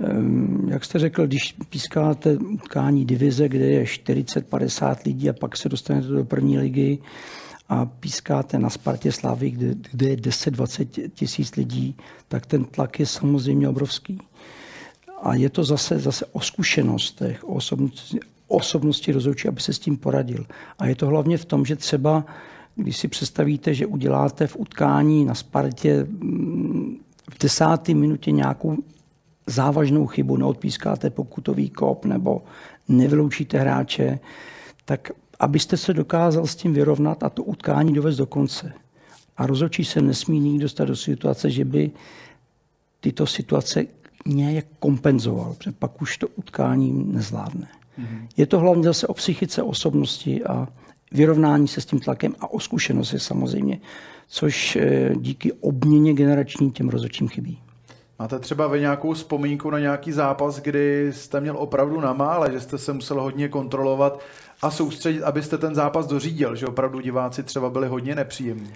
[0.00, 5.68] Ehm, jak jste řekl, když pískáte utkání divize, kde je 40-50 lidí a pak se
[5.68, 6.98] dostanete do první ligy
[7.68, 11.96] a pískáte na Spartě Slávy, kde, kde je 10-20 tisíc lidí,
[12.28, 14.18] tak ten tlak je samozřejmě obrovský.
[15.22, 18.20] A je to zase, zase o zkušenostech, o osobnosti,
[18.52, 20.46] osobnosti rozhodčí, aby se s tím poradil.
[20.78, 22.24] A je to hlavně v tom, že třeba,
[22.74, 26.96] když si představíte, že uděláte v utkání na Spartě mm,
[27.30, 28.76] v desáté minutě nějakou
[29.46, 32.42] závažnou chybu, neodpískáte pokutový kop nebo
[32.88, 34.18] nevyloučíte hráče,
[34.84, 35.10] tak
[35.40, 38.72] abyste se dokázal s tím vyrovnat a to utkání dovést do konce.
[39.36, 41.90] A rozhodčí se nesmí nikdy dostat do situace, že by
[43.00, 43.84] tyto situace
[44.26, 47.68] nějak kompenzoval, protože pak už to utkání nezvládne.
[47.98, 48.28] Mm-hmm.
[48.36, 50.68] Je to hlavně zase o psychice osobnosti a
[51.12, 53.80] vyrovnání se s tím tlakem a o zkušenosti samozřejmě,
[54.28, 57.58] což eh, díky obměně generační těm rozhodčím chybí.
[58.18, 62.60] Máte třeba vy nějakou vzpomínku na nějaký zápas, kdy jste měl opravdu na mále, že
[62.60, 64.20] jste se musel hodně kontrolovat
[64.62, 68.70] a soustředit, abyste ten zápas dořídil, že opravdu diváci třeba byli hodně nepříjemní?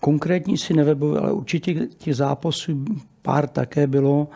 [0.00, 2.84] Konkrétní si nevybavuji, ale určitě těch zápasů
[3.22, 4.28] pár také bylo.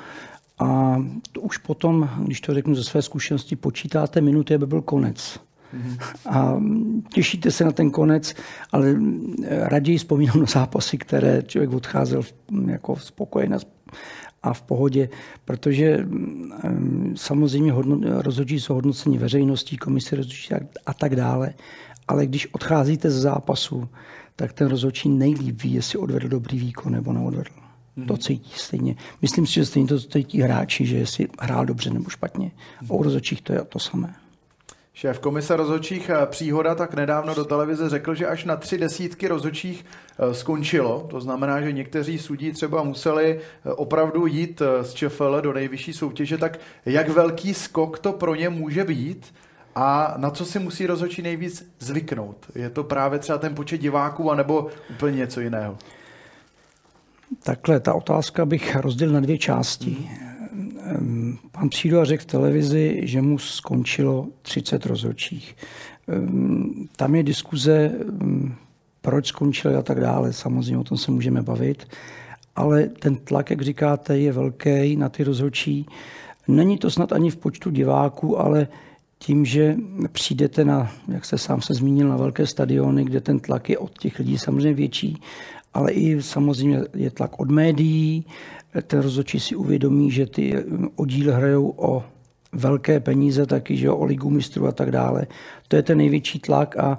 [0.62, 0.96] A
[1.32, 5.40] to už potom, když to řeknu ze své zkušenosti, počítáte minuty, aby byl konec.
[6.30, 6.56] A
[7.14, 8.34] těšíte se na ten konec,
[8.72, 8.96] ale
[9.48, 12.22] raději vzpomínám na zápasy, které člověk odcházel
[12.66, 13.56] jako spokojený
[14.42, 15.08] a v pohodě,
[15.44, 20.54] protože mm, samozřejmě hodno, rozhodčí jsou hodnocení veřejností, komisy rozhodčí
[20.86, 21.54] a tak dále,
[22.08, 23.88] ale když odcházíte z zápasu,
[24.36, 27.61] tak ten rozhodčí nejlíp ví, jestli odvedl dobrý výkon nebo neodvedl.
[28.08, 28.96] To cítí stejně.
[29.22, 32.46] Myslím si, že stejně to cítí hráči, že jestli hrál dobře nebo špatně.
[32.46, 32.96] Mm-hmm.
[32.96, 34.14] U rozhodčích to je to samé.
[34.94, 39.28] Šéf komise rozhodčích eh, Příhoda tak nedávno do televize řekl, že až na tři desítky
[39.28, 41.06] rozhodčích eh, skončilo.
[41.10, 46.38] To znamená, že někteří sudí třeba museli eh, opravdu jít z ČFL do nejvyšší soutěže.
[46.38, 49.34] Tak jak velký skok to pro ně může být?
[49.74, 52.36] A na co si musí rozhodčí nejvíc zvyknout?
[52.54, 55.78] Je to právě třeba ten počet diváků, anebo úplně něco jiného?
[57.42, 60.10] Takhle, ta otázka bych rozdělil na dvě části.
[60.84, 65.56] Ehm, pan Přído řekl v televizi, že mu skončilo 30 rozhodčích.
[66.08, 68.54] Ehm, tam je diskuze, ehm,
[69.00, 70.32] proč skončil a tak dále.
[70.32, 71.86] Samozřejmě o tom se můžeme bavit.
[72.56, 75.86] Ale ten tlak, jak říkáte, je velký na ty rozhodčí.
[76.48, 78.68] Není to snad ani v počtu diváků, ale
[79.18, 79.76] tím, že
[80.12, 83.98] přijdete na, jak se sám se zmínil, na velké stadiony, kde ten tlak je od
[83.98, 85.20] těch lidí samozřejmě větší,
[85.74, 88.24] ale i samozřejmě je tlak od médií.
[88.82, 90.54] Ten rozhodčí si uvědomí, že ty
[90.96, 92.04] oddíly hrajou o
[92.52, 95.26] velké peníze taky, že o ligu mistrů a tak dále.
[95.68, 96.98] To je ten největší tlak a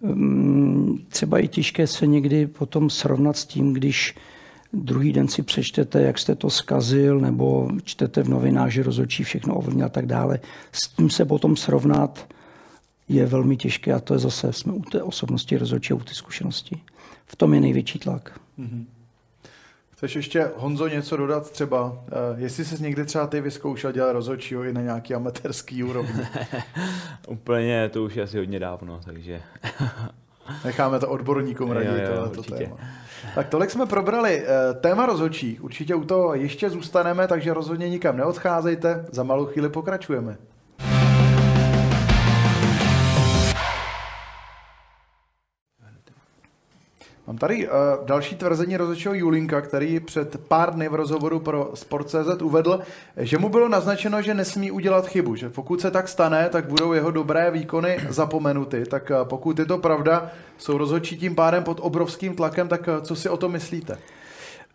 [0.00, 4.14] um, třeba i těžké se někdy potom srovnat s tím, když
[4.72, 9.54] druhý den si přečtete, jak jste to skazil, nebo čtete v novinách, že rozhodčí všechno
[9.54, 10.40] ovlivnil a tak dále.
[10.72, 12.28] S tím se potom srovnat
[13.08, 16.80] je velmi těžké a to je zase, jsme u té osobnosti rozhodčí, u té zkušenosti.
[17.30, 18.40] V tom je největší tlak.
[18.58, 18.84] Mm-hmm.
[19.90, 21.84] Chceš ještě, Honzo, něco dodat třeba?
[21.84, 21.98] Uh,
[22.36, 26.22] jestli jsi někdy třeba ty vyzkoušel dělat rozhodčího i na nějaký amatérský úrovni?
[27.28, 29.42] Úplně, to už je asi hodně dávno, takže...
[30.64, 32.76] Necháme to odborníkům radit, jo, jo, to téma.
[33.34, 35.64] Tak tolik jsme probrali eh, téma rozhodčích.
[35.64, 39.06] Určitě u toho ještě zůstaneme, takže rozhodně nikam neodcházejte.
[39.12, 40.36] Za malou chvíli pokračujeme.
[47.30, 47.72] Mám tady uh,
[48.06, 52.80] další tvrzení rozhodčího Julinka, který před pár dny v rozhovoru pro Sport.cz uvedl,
[53.16, 56.92] že mu bylo naznačeno, že nesmí udělat chybu, že pokud se tak stane, tak budou
[56.92, 58.84] jeho dobré výkony zapomenuty.
[58.84, 63.04] Tak uh, pokud je to pravda, jsou rozhodčí tím pádem pod obrovským tlakem, tak uh,
[63.04, 63.98] co si o to myslíte?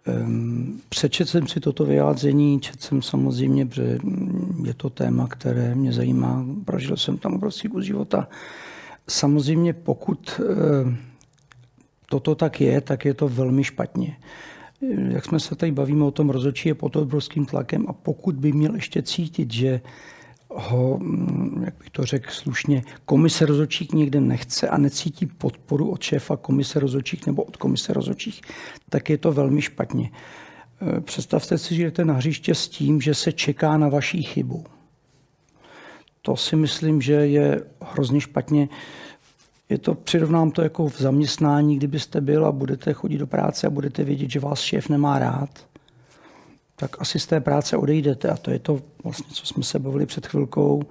[0.08, 3.98] Um, přečet jsem si toto vyjádření, čet jsem samozřejmě, že
[4.63, 8.28] je to téma, které mě zajímá, prožil jsem tam obrovský kus života.
[9.08, 10.94] Samozřejmě pokud uh,
[12.10, 14.18] toto tak je, tak je to velmi špatně.
[15.10, 18.52] Jak jsme se tady bavíme o tom, rozhodčí je pod obrovským tlakem a pokud by
[18.52, 19.82] měl ještě cítit, že
[20.50, 26.02] ho, mm, jak bych to řekl slušně, komise rozhodčích někde nechce a necítí podporu od
[26.02, 28.41] šéfa komise rozhodčích nebo od komise rozhodčích,
[28.89, 30.12] tak je to velmi špatně.
[30.98, 34.63] E, představte si, že jdete na hřiště s tím, že se čeká na vaší chybu.
[36.22, 38.70] To si myslím, že je hrozně špatně
[39.69, 43.69] je to, přirovnám to jako v zaměstnání, kdybyste byl a budete chodit do práce a
[43.69, 45.49] budete vědět, že vás šéf nemá rád,
[46.75, 48.30] tak asi z té práce odejdete.
[48.30, 50.84] A to je to vlastně, co jsme se bavili před chvilkou.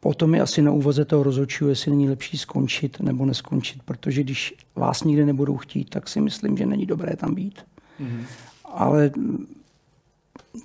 [0.00, 4.54] Potom je asi na úvoze toho rozhodčího, jestli není lepší skončit nebo neskončit, protože když
[4.76, 7.58] vás nikdy nebudou chtít, tak si myslím, že není dobré tam být.
[8.00, 8.24] Mm-hmm.
[8.64, 9.10] Ale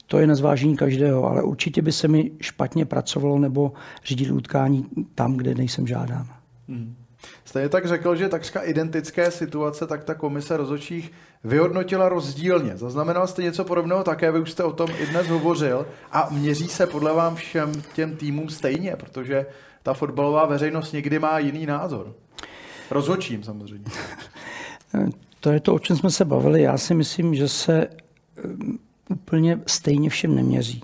[0.07, 4.85] to je na zvážení každého, ale určitě by se mi špatně pracovalo nebo řídil utkání
[5.15, 6.27] tam, kde nejsem žádán.
[6.67, 6.95] Hmm.
[7.45, 11.11] Stejně tak řekl, že takřka identické situace, tak ta komise rozhodčích
[11.43, 12.77] vyhodnotila rozdílně.
[12.77, 16.67] Zaznamenal jste něco podobného také, vy už jste o tom i dnes hovořil a měří
[16.67, 19.45] se podle vám všem těm týmům stejně, protože
[19.83, 22.13] ta fotbalová veřejnost někdy má jiný názor.
[22.91, 23.85] Rozhodčím samozřejmě.
[25.39, 26.61] To je to, o čem jsme se bavili.
[26.61, 27.87] Já si myslím, že se
[29.13, 30.83] úplně stejně všem neměří.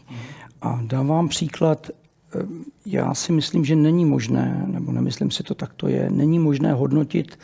[0.61, 2.39] A dám vám příklad, eh,
[2.85, 6.73] já si myslím, že není možné, nebo nemyslím si to tak to je, není možné
[6.73, 7.39] hodnotit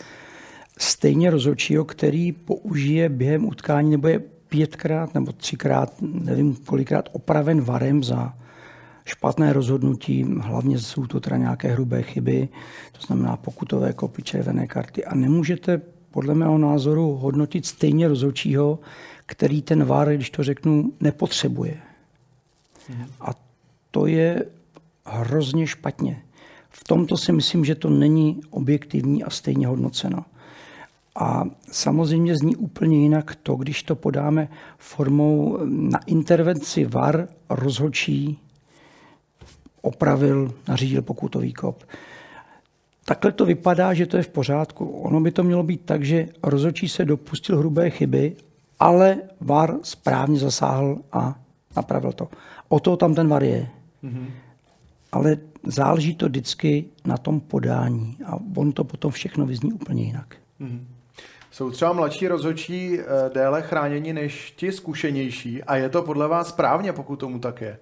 [0.79, 4.19] stejně rozhodčího, který použije během utkání nebo je
[4.49, 8.33] pětkrát nebo třikrát, nevím kolikrát, opraven varem za
[9.05, 12.49] špatné rozhodnutí, hlavně jsou to teda nějaké hrubé chyby,
[12.91, 15.81] to znamená pokutové kopy, červené karty a nemůžete
[16.15, 18.79] podle mého názoru hodnotit stejně rozhodčího,
[19.25, 21.77] který ten VAR, když to řeknu, nepotřebuje.
[23.21, 23.29] A
[23.91, 24.45] to je
[25.05, 26.21] hrozně špatně.
[26.69, 30.25] V tomto si myslím, že to není objektivní a stejně hodnoceno.
[31.15, 34.47] A samozřejmě zní úplně jinak to, když to podáme
[34.77, 38.39] formou na intervenci VAR rozhodčí
[39.81, 41.83] opravil, nařídil pokutový kop.
[43.07, 44.85] Takhle to vypadá, že to je v pořádku.
[44.85, 48.35] Ono by to mělo být tak, že rozočí se dopustil hrubé chyby,
[48.79, 51.35] ale VAR správně zasáhl a
[51.75, 52.27] napravil to.
[52.69, 53.69] O to tam ten VAR je.
[54.03, 54.27] Mm-hmm.
[55.11, 60.35] Ale záleží to vždycky na tom podání a on to potom všechno vyzní úplně jinak.
[60.61, 60.79] Mm-hmm.
[61.51, 66.49] Jsou třeba mladší rozhodčí eh, déle chráněni než ti zkušenější a je to podle vás
[66.49, 67.77] správně, pokud tomu tak je?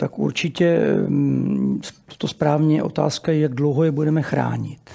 [0.00, 1.80] Tak určitě mm,
[2.18, 4.90] to správně otázka je, jak dlouho je budeme chránit.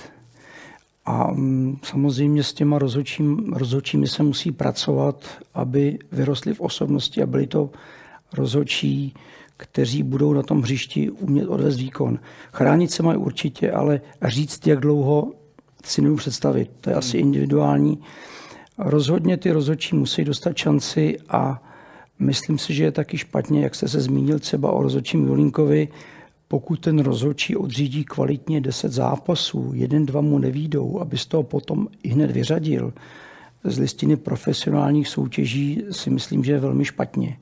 [1.06, 7.26] A mm, samozřejmě s těma rozhodčím, rozhodčími se musí pracovat, aby vyrostli v osobnosti a
[7.26, 7.70] byli to
[8.34, 9.14] rozhodčí,
[9.58, 12.20] kteří budou na tom hřišti umět odvést výkon.
[12.54, 15.34] Chránit se mají určitě, ale říct, jak dlouho
[15.84, 16.72] si nemůžu představit.
[16.82, 17.00] To je hmm.
[17.00, 18.00] asi individuální.
[18.78, 21.62] Rozhodně ty rozhodčí musí dostat šanci a
[22.20, 25.88] myslím si, že je taky špatně, jak jste se zmínil třeba o rozhodčím Julinkovi,
[26.48, 31.88] pokud ten rozhodčí odřídí kvalitně 10 zápasů, jeden, dva mu nevídou, aby z toho potom
[32.04, 32.94] i hned vyřadil
[33.64, 37.38] z listiny profesionálních soutěží, si myslím, že je velmi špatně.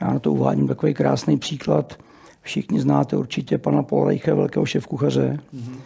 [0.00, 1.98] Já na to uvádím takový krásný příklad.
[2.42, 5.40] Všichni znáte určitě pana Polejche, velkého šéfkuchaře.
[5.54, 5.76] Mm-hmm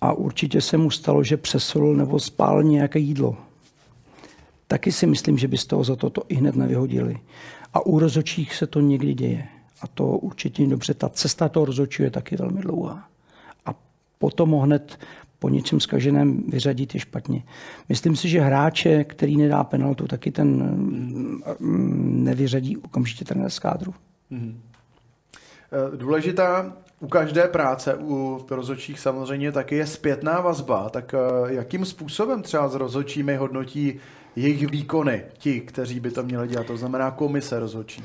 [0.00, 3.36] a určitě se mu stalo, že přesolil nebo spál nějaké jídlo.
[4.66, 7.18] Taky si myslím, že by z toho za toto i hned nevyhodili.
[7.74, 9.46] A u rozočích se to někdy děje.
[9.82, 10.94] A to určitě dobře.
[10.94, 13.08] Ta cesta toho rozhodčího je taky velmi dlouhá.
[13.66, 13.74] A
[14.18, 14.98] potom ho hned
[15.38, 17.42] po něčem zkaženém vyřadit je špatně.
[17.88, 21.42] Myslím si, že hráče, který nedá penaltu, taky ten mm,
[22.24, 23.94] nevyřadí okamžitě trenér z kádru.
[24.30, 24.60] Mm.
[25.96, 30.88] Důležitá u každé práce, u rozhodčích samozřejmě taky je zpětná vazba.
[30.88, 34.00] Tak eh, jakým způsobem třeba s rozhodčími hodnotí
[34.38, 38.02] jejich výkony, ti, kteří by to měli dělat, to znamená komise rozhodčí?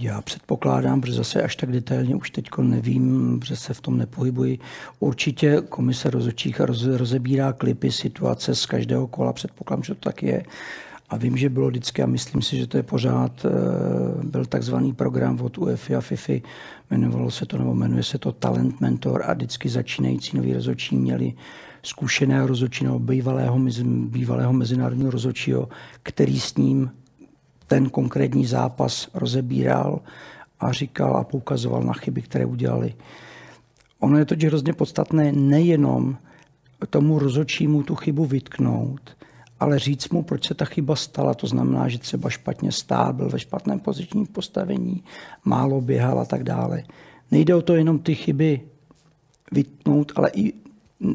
[0.00, 4.58] Já předpokládám, že zase až tak detailně už teď nevím, že se v tom nepohybuji.
[5.00, 6.60] Určitě komise rozhodčích
[6.96, 10.44] rozebírá klipy situace z každého kola, předpokládám, že to tak je.
[11.10, 13.50] A vím, že bylo vždycky, a myslím si, že to je pořád, eh,
[14.24, 16.42] byl takzvaný program od UEFI a FIFI,
[16.90, 21.32] jmenovalo se to, nebo jmenuje se to Talent Mentor a vždycky začínající noví rozhodčí měli
[21.82, 25.68] zkušeného rozhodčí nebo bývalého, bývalého mezinárodního rozhodčího,
[26.02, 26.90] který s ním
[27.66, 30.00] ten konkrétní zápas rozebíral
[30.60, 32.94] a říkal a poukazoval na chyby, které udělali.
[33.98, 36.16] Ono je totiž hrozně podstatné nejenom
[36.90, 39.16] tomu rozhodčímu tu chybu vytknout,
[39.60, 43.28] ale říct mu, proč se ta chyba stala, to znamená, že třeba špatně stál, byl
[43.28, 45.04] ve špatném pozičním postavení,
[45.44, 46.82] málo běhal a tak dále.
[47.30, 48.60] Nejde o to jenom ty chyby
[49.52, 50.52] vytnout, ale i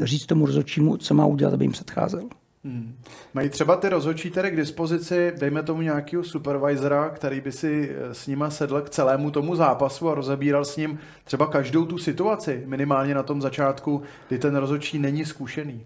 [0.04, 2.30] říct tomu rozhodčímu, co má udělat, aby jim předcházel.
[2.66, 2.96] Hmm.
[3.34, 8.14] Mají třeba ty rozhodčí tedy k dispozici, dejme tomu nějakého supervisora, který by si eh,
[8.14, 12.64] s nima sedl k celému tomu zápasu a rozebíral s ním třeba každou tu situaci,
[12.66, 15.82] minimálně na tom začátku, kdy ten rozhodčí není zkušený.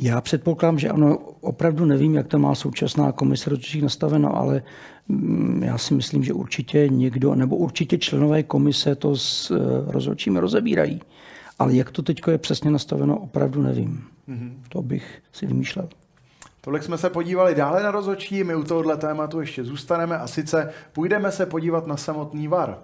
[0.00, 4.62] Já předpokládám, že ano, opravdu nevím, jak to má současná komise rozhodčích nastaveno, ale
[5.08, 9.56] mm, já si myslím, že určitě někdo, nebo určitě členové komise to s eh,
[9.92, 11.00] rozhodčími rozebírají.
[11.58, 14.04] Ale jak to teď je přesně nastaveno, opravdu nevím.
[14.28, 14.52] Mm-hmm.
[14.68, 15.88] To bych si vymýšlel.
[16.60, 20.70] Tolik jsme se podívali dále na rozhodčí, my u tohohle tématu ještě zůstaneme a sice
[20.92, 22.78] půjdeme se podívat na samotný VAR.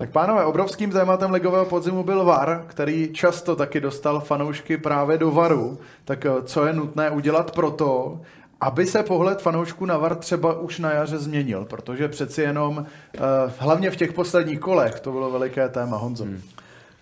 [0.00, 5.30] Tak pánové, obrovským tématem ligového podzimu byl VAR, který často taky dostal fanoušky právě do
[5.30, 5.78] VARu.
[6.04, 8.20] Tak eh, co je nutné udělat pro to,
[8.60, 11.64] aby se pohled fanoušků na VAR třeba už na jaře změnil?
[11.64, 13.20] Protože přeci jenom, eh,
[13.58, 16.24] hlavně v těch posledních kolech, to bylo veliké téma, Honzo.
[16.24, 16.42] Hmm.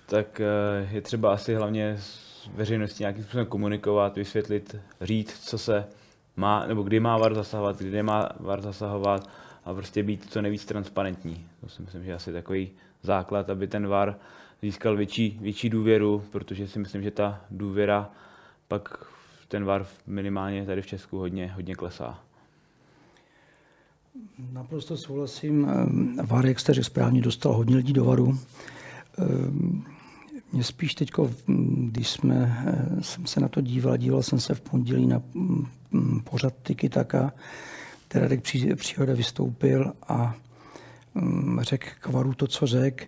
[0.07, 5.85] Tak eh, je třeba asi hlavně s veřejností nějakým způsobem komunikovat, vysvětlit, říct, co se
[6.37, 9.29] má, nebo kdy má VAR zasahovat, kdy nemá VAR zasahovat
[9.64, 11.47] a prostě být co nejvíc transparentní.
[11.61, 12.71] To si myslím, že asi takový
[13.03, 14.16] základ, aby ten VAR
[14.62, 18.11] získal větší, větší důvěru, protože si myslím, že ta důvěra
[18.68, 19.05] pak
[19.49, 22.21] ten VAR minimálně tady v Česku hodně, hodně klesá.
[24.53, 25.67] Naprosto souhlasím.
[26.25, 28.38] VAR, jak jste řekl správně, dostal hodně lidí do VARu.
[30.53, 31.11] Mě spíš teď,
[31.90, 32.65] když jsme,
[33.01, 35.23] jsem se na to díval, díval jsem se v pondělí na
[36.25, 37.33] pořad Tiki Taka,
[38.09, 38.42] teda Radek
[38.77, 40.35] Příhoda vystoupil a
[41.15, 43.05] Mm, řekl Kvaru to, co řekl.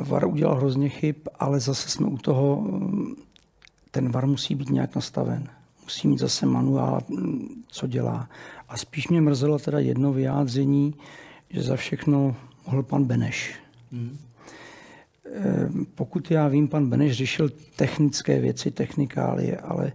[0.00, 2.66] VAR udělal hrozně chyb, ale zase jsme u toho,
[3.98, 5.48] ten VAR musí být nějak nastaven.
[5.82, 7.00] Musí mít zase manuál,
[7.68, 8.28] co dělá.
[8.68, 10.94] A spíš mě mrzelo teda jedno vyjádření,
[11.50, 12.36] že za všechno
[12.66, 13.54] mohl pan Beneš.
[13.92, 14.18] Hmm.
[15.94, 19.92] Pokud já vím, pan Beneš řešil technické věci, technikálie, ale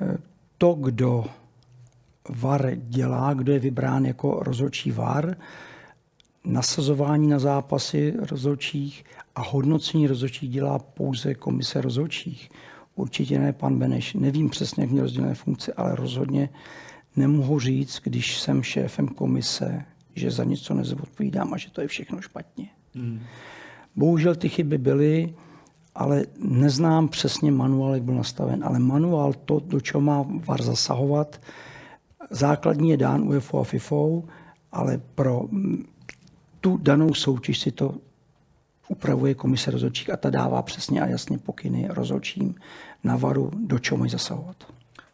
[0.00, 0.18] eh,
[0.58, 1.24] to, kdo
[2.28, 5.36] VAR dělá, kdo je vybrán jako rozhodčí VAR,
[6.44, 12.50] nasazování na zápasy rozhodčích a hodnocení rozhodčích dělá pouze komise rozhodčích.
[12.96, 14.14] Určitě ne pan Beneš.
[14.14, 16.48] Nevím přesně, jak mě rozdělené funkce, ale rozhodně
[17.16, 19.84] nemohu říct, když jsem šéfem komise,
[20.14, 22.68] že za něco nezodpovídám a že to je všechno špatně.
[22.94, 23.20] Hmm.
[23.96, 25.34] Bohužel ty chyby byly,
[25.94, 31.40] ale neznám přesně manuál, jak byl nastaven, ale manuál to, do čeho má VAR zasahovat,
[32.30, 34.24] základní je dán UEFO a FIFO,
[34.72, 35.48] ale pro
[36.60, 37.94] tu danou soutěž si to
[38.88, 42.54] upravuje komise rozhodčích a ta dává přesně a jasně pokyny rozhodčím
[43.04, 44.56] na varu, do čeho mají zasahovat.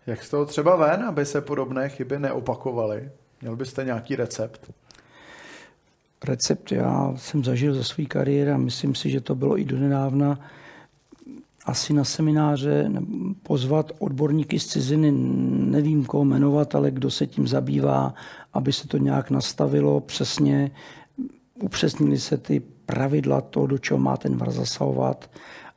[0.06, 3.10] Jak z toho třeba ven, aby se podobné chyby neopakovaly?
[3.40, 4.70] Měl byste nějaký recept?
[6.24, 10.38] Recept já jsem zažil ze své kariéry a myslím si, že to bylo i donedávna
[11.64, 12.90] asi na semináře
[13.42, 15.12] pozvat odborníky z ciziny,
[15.70, 18.14] nevím koho jmenovat, ale kdo se tím zabývá,
[18.52, 20.70] aby se to nějak nastavilo přesně,
[21.62, 25.30] upřesnili se ty pravidla to, do čeho má ten VAR zasahovat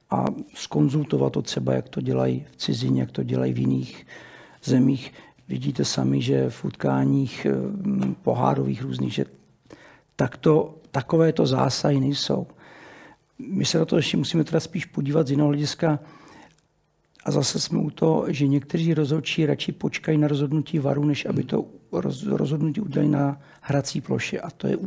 [0.09, 4.07] a skonzultovat to třeba, jak to dělají v cizině, jak to dělají v jiných
[4.63, 5.13] zemích.
[5.47, 9.25] Vidíte sami, že v utkáních hm, pohárových různých, že
[10.15, 12.47] takto, takovéto zásahy nejsou.
[13.39, 15.99] My se na to ještě musíme teda spíš podívat z jiného hlediska.
[17.25, 21.43] A zase jsme u toho, že někteří rozhodčí radši počkají na rozhodnutí varu, než aby
[21.43, 21.65] to
[22.25, 24.39] rozhodnutí udělali na hrací ploše.
[24.39, 24.77] A to je,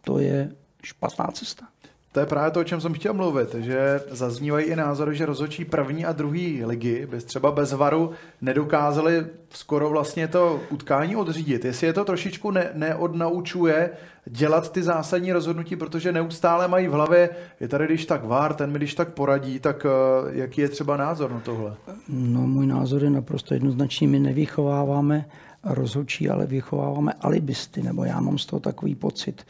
[0.00, 0.52] to je
[0.82, 1.71] špatná cesta.
[2.12, 5.64] To je právě to, o čem jsem chtěl mluvit, že zaznívají i názory, že rozhodčí
[5.64, 8.10] první a druhý ligy by třeba bez varu
[8.40, 11.64] nedokázali skoro vlastně to utkání odřídit.
[11.64, 13.90] Jestli je to trošičku ne, neodnaučuje
[14.26, 18.70] dělat ty zásadní rozhodnutí, protože neustále mají v hlavě, je tady když tak vár, ten
[18.70, 19.90] mi když tak poradí, tak uh,
[20.34, 21.74] jaký je třeba názor na tohle?
[22.08, 24.06] No můj názor je naprosto jednoznačný.
[24.06, 25.24] My nevychováváme
[25.64, 29.44] rozhodčí, ale vychováváme alibisty, nebo já mám z toho takový pocit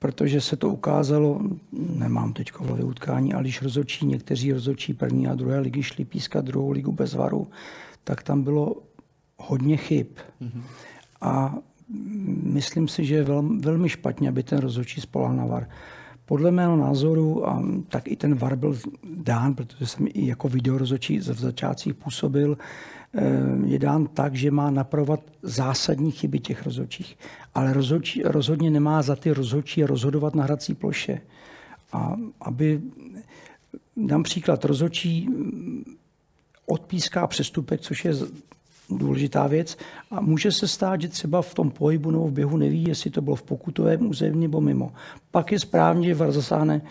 [0.00, 1.40] protože se to ukázalo,
[1.72, 6.04] nemám teď v hlavě utkání, ale když rozhodčí, někteří rozhodčí první a druhé ligy šli
[6.04, 7.48] pískat druhou ligu bez varu,
[8.04, 8.76] tak tam bylo
[9.38, 10.06] hodně chyb.
[10.42, 10.62] Mm-hmm.
[11.20, 11.54] A
[12.42, 15.68] myslím si, že je velmi, velmi špatně, aby ten rozhodčí spolal na VAR.
[16.24, 18.78] Podle mého názoru, a tak i ten VAR byl
[19.14, 22.58] dán, protože jsem i jako videorozhodčí v začátcích působil,
[23.64, 27.18] je dán tak, že má napravovat zásadní chyby těch rozhodčích.
[27.54, 31.20] Ale rozhodčí, rozhodně nemá za ty rozhodčí rozhodovat na hrací ploše.
[31.92, 32.80] A aby,
[33.96, 35.28] dám příklad, rozhodčí
[36.66, 38.12] odpíská přestupek, což je
[38.90, 39.76] důležitá věc.
[40.10, 43.20] A může se stát, že třeba v tom pohybu nebo v běhu neví, jestli to
[43.20, 44.92] bylo v pokutovém území nebo mimo.
[45.30, 46.82] Pak je správně, že VAR zasáhne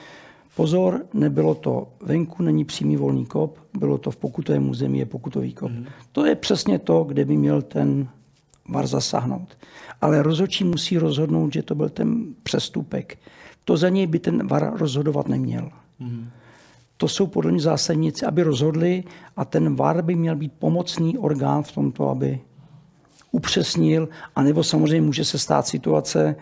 [0.59, 5.53] Pozor, nebylo to venku, není přímý volný kop, bylo to v pokutovém území, je pokutový
[5.53, 5.71] kop.
[5.71, 5.85] Mm.
[6.11, 8.07] To je přesně to, kde by měl ten
[8.69, 9.57] VAR zasáhnout.
[10.01, 13.17] Ale rozhodčí musí rozhodnout, že to byl ten přestupek.
[13.65, 15.71] To za něj by ten VAR rozhodovat neměl.
[15.99, 16.29] Mm.
[16.97, 19.03] To jsou podle mě zásadníci, aby rozhodli
[19.37, 22.39] a ten VAR by měl být pomocný orgán v tomto, aby
[23.31, 26.35] upřesnil, anebo samozřejmě může se stát situace,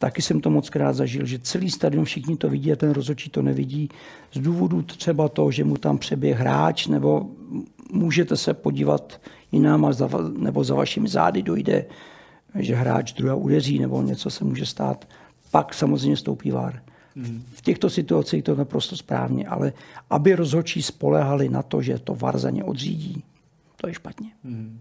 [0.00, 3.30] Taky jsem to moc krát zažil, že celý stadion všichni to vidí a ten rozhodčí
[3.30, 3.88] to nevidí.
[4.32, 7.30] Z důvodu třeba to, že mu tam přeběh hráč, nebo
[7.92, 9.20] můžete se podívat
[9.52, 9.92] jinam,
[10.38, 11.86] nebo za vašimi zády dojde,
[12.54, 15.08] že hráč druhá udeří, nebo něco se může stát.
[15.50, 16.82] Pak samozřejmě stoupí vár.
[17.16, 17.44] Hmm.
[17.52, 19.72] V těchto situacích to je naprosto správně, ale
[20.10, 23.24] aby rozhodčí spolehali na to, že to VAR za ně odřídí,
[23.76, 24.30] to je špatně.
[24.44, 24.80] Hmm.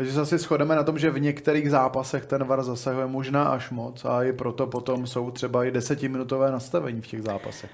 [0.00, 3.70] Takže se asi shodeme na tom, že v některých zápasech ten VAR zasahuje možná až
[3.70, 7.70] moc a i proto potom jsou třeba i desetiminutové nastavení v těch zápasech.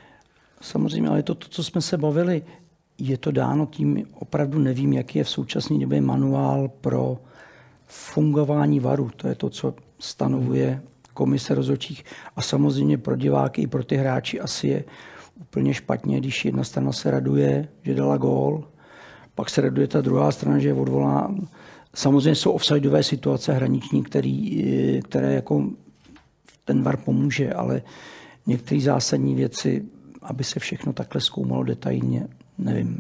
[0.61, 2.43] Samozřejmě, ale to, to, co jsme se bavili,
[2.99, 7.19] je to dáno tím, opravdu nevím, jaký je v současné době manuál pro
[7.87, 9.11] fungování varu.
[9.17, 10.83] To je to, co stanovuje
[11.15, 12.05] komise rozhodčích.
[12.37, 14.85] A samozřejmě pro diváky i pro ty hráči asi je
[15.41, 18.65] úplně špatně, když jedna strana se raduje, že dala gól,
[19.35, 21.35] pak se raduje ta druhá strana, že je odvolá
[21.97, 24.63] Samozřejmě jsou offsideové situace hraniční, který,
[25.05, 25.71] které jako
[26.65, 27.83] ten VAR pomůže, ale
[28.47, 29.85] některé zásadní věci,
[30.23, 32.27] aby se všechno takhle zkoumalo detailně,
[32.59, 32.97] nevím,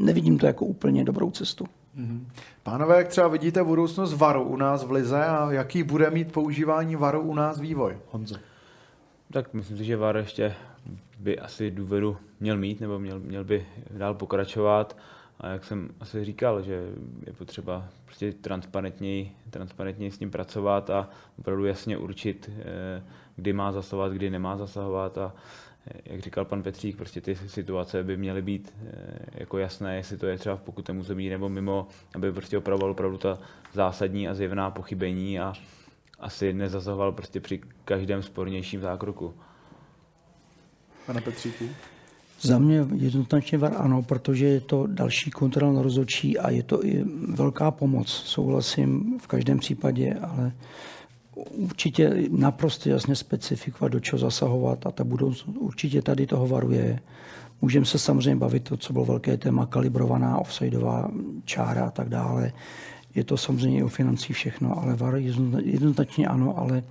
[0.00, 1.66] nevidím to jako úplně dobrou cestu.
[1.94, 2.26] Mhm.
[2.62, 6.96] Pánové, jak třeba vidíte budoucnost VARu u nás v Lize a jaký bude mít používání
[6.96, 7.96] VARu u nás vývoj?
[8.10, 8.34] Honzo.
[9.32, 10.54] Tak myslím si, že VAR ještě
[11.18, 14.96] by asi důvěru měl mít, nebo měl, měl by dál pokračovat.
[15.40, 16.82] A jak jsem asi říkal, že
[17.26, 23.02] je potřeba prostě transparentněji, transparentněji s ním pracovat a opravdu jasně určit, eh,
[23.36, 25.34] kdy má zasahovat, kdy nemá zasahovat a
[26.04, 28.74] jak říkal pan Petřík, prostě ty situace by měly být
[29.34, 33.18] jako jasné, jestli to je třeba v pokutém území nebo mimo, aby prostě opravoval opravdu
[33.18, 33.38] ta
[33.72, 35.52] zásadní a zjevná pochybení a
[36.18, 39.34] asi nezasahoval prostě při každém spornějším zákroku.
[41.06, 41.68] Pane Petříku?
[42.40, 46.86] Za mě jednoznačně var ano, protože je to další kontrola na rozhodčí a je to
[46.86, 48.08] i velká pomoc.
[48.08, 50.52] Souhlasím v každém případě, ale
[51.34, 57.00] určitě naprosto jasně specifikovat, do čeho zasahovat a ta budoucnost určitě tady toho varuje.
[57.62, 61.10] Můžeme se samozřejmě bavit to, co bylo velké téma, kalibrovaná offsideová
[61.44, 62.52] čára a tak dále.
[63.14, 65.16] Je to samozřejmě i o financí všechno, ale VAR
[65.62, 66.82] jednoznačně ano, ale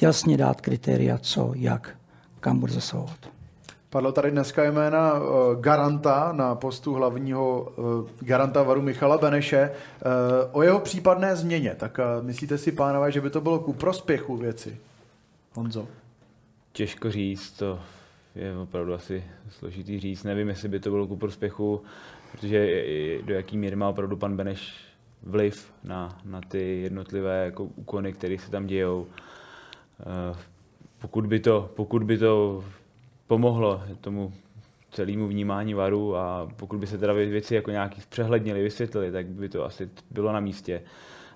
[0.00, 1.96] jasně dát kritéria, co, jak,
[2.40, 3.37] kam bude zasahovat.
[3.90, 9.70] Padlo tady dneska jména uh, garanta na postu hlavního uh, garanta varu Michala Beneše.
[9.70, 10.10] Uh,
[10.52, 14.78] o jeho případné změně, tak myslíte si, pánové, že by to bylo ku prospěchu věci?
[15.54, 15.88] Honzo?
[16.72, 17.80] Těžko říct, to
[18.34, 20.24] je opravdu asi složitý říct.
[20.24, 21.82] Nevím, jestli by to bylo ku prospěchu,
[22.32, 22.68] protože
[23.24, 24.74] do jaký míry má opravdu pan Beneš
[25.22, 29.06] vliv na, na ty jednotlivé jako úkony, které se tam dějou.
[31.00, 32.64] Pokud by to, pokud by to
[33.28, 34.32] pomohlo tomu
[34.90, 39.48] celému vnímání varu a pokud by se teda věci jako nějaký přehlednili, vysvětlili, tak by
[39.48, 40.82] to asi bylo na místě.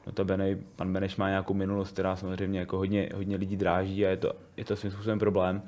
[0.07, 4.07] No to Benej, pan Beneš má nějakou minulost, která samozřejmě jako hodně, hodně lidí dráží
[4.07, 5.63] a je to, je to svým způsobem problém.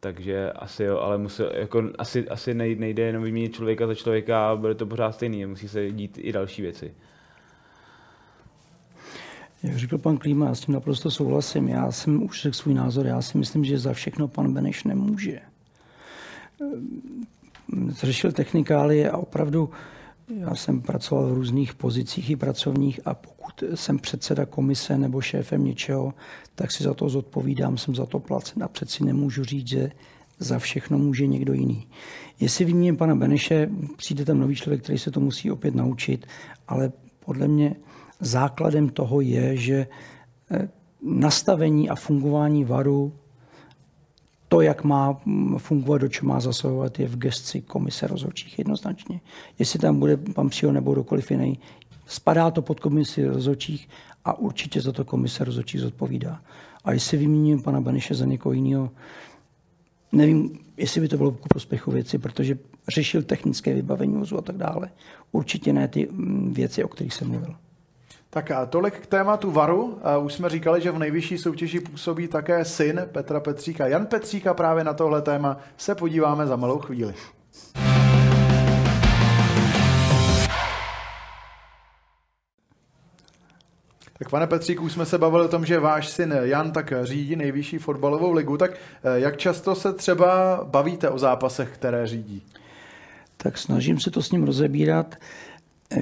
[0.00, 4.56] Takže asi jo, ale musel, jako asi, asi nejde jenom vyměnit člověka za člověka a
[4.56, 6.94] bude to pořád stejný, musí se dít i další věci.
[9.62, 11.68] Jak řekl pan Klíma, já s tím naprosto souhlasím.
[11.68, 13.06] Já jsem už řekl svůj názor.
[13.06, 15.40] Já si myslím, že za všechno pan Beneš nemůže
[17.88, 19.70] řešil technikálie a opravdu
[20.28, 25.64] já jsem pracoval v různých pozicích i pracovních a pokud jsem předseda komise nebo šéfem
[25.64, 26.14] něčeho,
[26.54, 29.90] tak si za to zodpovídám, jsem za to placen a přeci nemůžu říct, že
[30.38, 31.86] za všechno může někdo jiný.
[32.40, 36.26] Jestli vyměním pana Beneše, přijde tam nový člověk, který se to musí opět naučit,
[36.68, 36.92] ale
[37.24, 37.76] podle mě
[38.20, 39.86] základem toho je, že
[40.50, 40.68] eh,
[41.02, 43.12] nastavení a fungování varu
[44.48, 45.20] to, jak má
[45.58, 49.20] fungovat, do čeho má zasahovat, je v gesci komise rozhodčích jednoznačně.
[49.58, 51.58] Jestli tam bude pan Přího nebo kdokoliv jiný,
[52.06, 53.88] spadá to pod komisi rozhodčích
[54.24, 56.40] a určitě za to komise rozhodčích zodpovídá.
[56.84, 58.90] A jestli vyměním pana Baniše za někoho jiného,
[60.12, 64.56] nevím, jestli by to bylo ku prospěchu věci, protože řešil technické vybavení vozu a tak
[64.56, 64.90] dále.
[65.32, 67.56] Určitě ne ty mm, věci, o kterých jsem mluvil.
[68.36, 69.98] Tak a tolik k tématu VARu.
[70.20, 74.54] Už jsme říkali, že v nejvyšší soutěži působí také syn Petra Petříka, Jan Petříka.
[74.54, 77.14] Právě na tohle téma se podíváme za malou chvíli.
[84.18, 87.36] Tak pane Petříku, už jsme se bavili o tom, že váš syn Jan tak řídí
[87.36, 92.42] nejvyšší fotbalovou ligu, tak eh, jak často se třeba bavíte o zápasech, které řídí?
[93.36, 95.14] Tak snažím se to s ním rozebírat.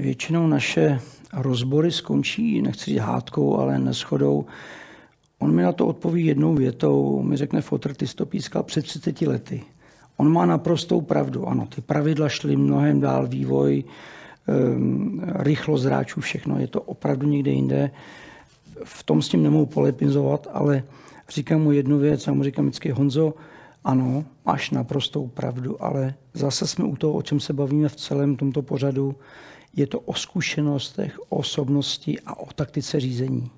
[0.01, 1.01] Většinou naše
[1.37, 4.47] rozbory skončí, nechci říct hádkou, ale neschodou.
[5.39, 9.21] On mi na to odpoví jednou větou, mi řekne fotr, ty to pískal před 30
[9.21, 9.63] lety.
[10.17, 13.85] On má naprostou pravdu, ano, ty pravidla šly mnohem dál, vývoj,
[14.47, 17.91] um, rychlost hráčů, všechno, je to opravdu někde jinde.
[18.85, 20.83] V tom s tím nemohu polepizovat, ale
[21.29, 23.35] říkám mu jednu věc, já mu říkám vždycky, Honzo,
[23.85, 28.37] ano, máš naprostou pravdu, ale zase jsme u toho, o čem se bavíme v celém
[28.37, 29.15] tomto pořadu,
[29.77, 33.51] je to o zkušenostech, o osobnosti a o taktice řízení.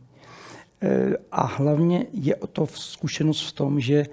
[0.82, 4.06] E, a hlavně je to zkušenost v tom, že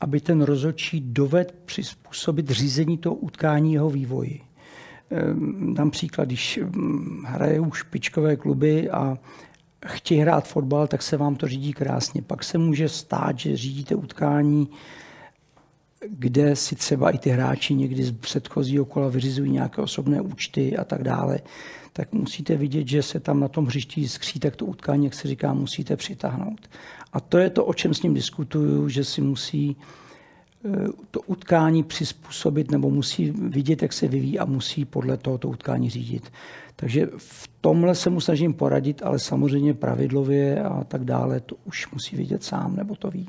[0.00, 4.40] aby ten rozhodčí doved přizpůsobit řízení toho utkání jeho vývoji.
[4.40, 4.44] E,
[5.74, 9.18] dám příklad, když mm, hraje už špičkové kluby a
[9.86, 12.22] chtějí hrát fotbal, tak se vám to řídí krásně.
[12.22, 14.68] Pak se může stát, že řídíte utkání
[16.06, 20.84] kde si třeba i ty hráči někdy z předchozího kola vyřizují nějaké osobné účty a
[20.84, 21.40] tak dále,
[21.92, 25.54] tak musíte vidět, že se tam na tom hřišti skřítek to utkání, jak se říká,
[25.54, 26.70] musíte přitáhnout.
[27.12, 29.76] A to je to, o čem s ním diskutuju, že si musí
[30.64, 35.48] eh, to utkání přizpůsobit nebo musí vidět, jak se vyvíjí a musí podle toho to
[35.48, 36.32] utkání řídit.
[36.76, 41.90] Takže v tomhle se mu snažím poradit, ale samozřejmě pravidlově a tak dále to už
[41.90, 43.28] musí vidět sám nebo to ví.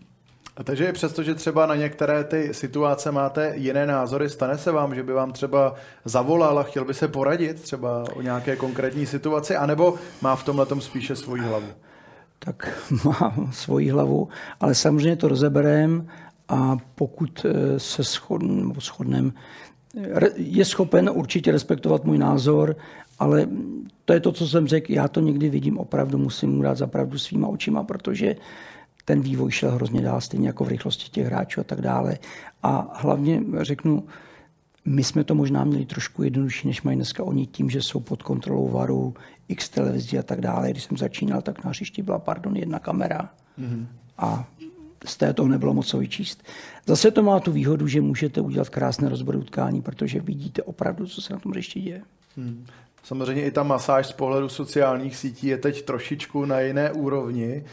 [0.60, 4.72] A takže i přesto, že třeba na některé ty situace máte jiné názory, stane se
[4.72, 9.06] vám, že by vám třeba zavolal a chtěl by se poradit třeba o nějaké konkrétní
[9.06, 11.68] situaci, anebo má v tomhle tom spíše svoji hlavu?
[12.40, 14.30] Tak má svoji hlavu,
[14.60, 16.08] ale samozřejmě to rozeberem
[16.50, 18.04] a pokud eh, se
[18.80, 19.32] shodneme,
[20.36, 22.76] je schopen určitě respektovat můj názor,
[23.20, 23.48] ale
[24.06, 26.88] to je to, co jsem řekl, já to někdy vidím, opravdu musím mu dát za
[26.88, 28.36] pravdu svýma očima, protože
[29.10, 32.18] ten vývoj šel hrozně dál, stejně jako v rychlosti těch hráčů a tak dále.
[32.64, 34.04] A hlavně řeknu,
[34.86, 38.24] my jsme to možná měli trošku jednodušší, než mají dneska oni tím, že jsou pod
[38.24, 39.14] kontrolou varu,
[39.48, 40.72] x televizí a tak dále.
[40.72, 43.30] Když jsem začínal, tak na hřišti byla, pardon, jedna kamera
[43.60, 43.86] mm-hmm.
[44.18, 44.48] a
[45.06, 46.44] z té toho nebylo moc co vyčíst.
[46.86, 51.22] Zase to má tu výhodu, že můžete udělat krásné rozbory utkání, protože vidíte opravdu, co
[51.22, 52.02] se na tom hřišti děje.
[52.38, 52.66] Hmm.
[53.04, 57.64] Samozřejmě i ta masáž z pohledu sociálních sítí je teď trošičku na jiné úrovni.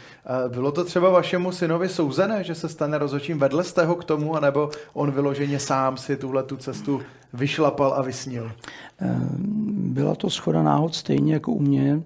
[0.47, 3.39] Bylo to třeba vašemu synovi souzené, že se stane rozhodčím?
[3.39, 7.01] Vedle jste ho k tomu, anebo on vyloženě sám si tuhle tu cestu
[7.33, 8.51] vyšlapal a vysnil?
[8.99, 12.01] Ehm, byla to schoda náhod stejně jako u mě.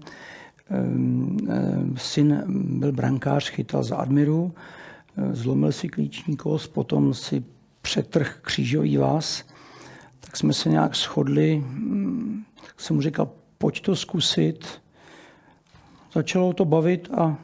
[0.69, 2.43] Ehm, syn
[2.79, 4.53] byl brankář, chytal za admiru,
[5.31, 7.43] zlomil si klíční kost, potom si
[7.81, 9.43] přetrh křížový vás,
[10.19, 11.63] tak jsme se nějak shodli,
[12.81, 14.67] jsem mu říkal, pojď to zkusit.
[16.13, 17.37] Začalo to bavit a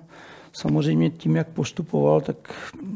[0.53, 2.53] samozřejmě tím, jak postupoval, tak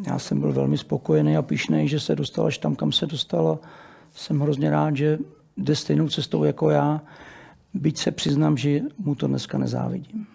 [0.07, 3.59] já jsem byl velmi spokojený a pišný, že se dostal až tam, kam se dostal.
[4.15, 5.19] Jsem hrozně rád, že
[5.57, 7.01] jde stejnou cestou jako já,
[7.73, 10.27] byť se přiznám, že mu to dneska nezávidím.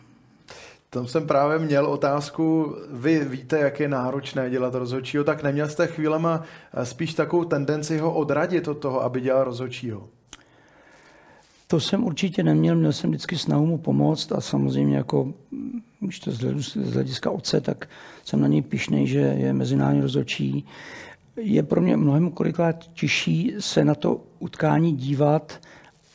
[0.91, 5.87] Tam jsem právě měl otázku, vy víte, jak je náročné dělat rozhodčího, tak neměl jste
[5.87, 6.43] chvílema
[6.83, 10.09] spíš takovou tendenci ho odradit od toho, aby dělal rozhodčího?
[11.67, 15.35] To jsem určitě neměl, měl jsem vždycky snahu mu pomoct a samozřejmě jako,
[16.01, 17.89] když to z hlediska otce, tak
[18.25, 20.67] jsem na něj pišnej, že je mezinárodní rozhodčí.
[21.37, 25.61] Je pro mě mnohem kolikrát těžší se na to utkání dívat,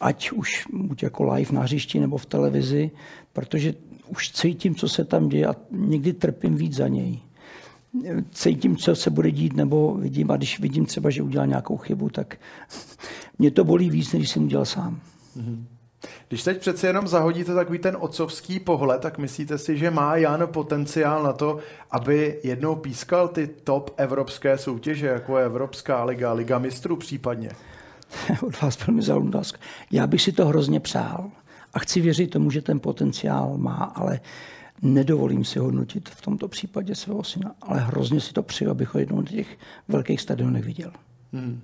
[0.02, 2.91] ať už buď jako live na hřišti nebo v televizi,
[3.34, 3.74] protože
[4.08, 7.20] už cítím, co se tam děje a někdy trpím víc za něj.
[8.32, 12.10] Cítím, co se bude dít, nebo vidím, a když vidím třeba, že udělal nějakou chybu,
[12.10, 12.38] tak
[13.39, 15.02] mě to bolí víc, než jsem udělal sám.
[16.27, 20.47] Když teď přeci jenom zahodíte takový ten otcovský pohled, tak myslíte si, že má Jan
[20.47, 21.59] potenciál na to,
[21.91, 27.49] aby jednou pískal ty top evropské soutěže, jako je Evropská liga, Liga mistrů případně?
[28.43, 29.43] Od vás velmi zaujímavá
[29.91, 31.32] Já bych si to hrozně přál
[31.73, 34.19] a chci věřit tomu, že ten potenciál má, ale
[34.82, 38.99] nedovolím si hodnotit v tomto případě svého syna, ale hrozně si to přeju, abych ho
[38.99, 39.57] jednou na těch
[39.88, 40.91] velkých stadionech viděl.
[41.34, 41.61] Hmm.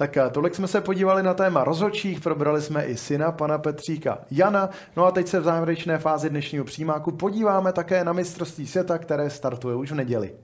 [0.00, 4.70] Tak tolik jsme se podívali na téma rozhodčích, probrali jsme i syna pana Petříka Jana.
[4.96, 9.30] No a teď se v závěrečné fázi dnešního přímáku podíváme také na mistrovství světa, které
[9.30, 10.34] startuje už v neděli.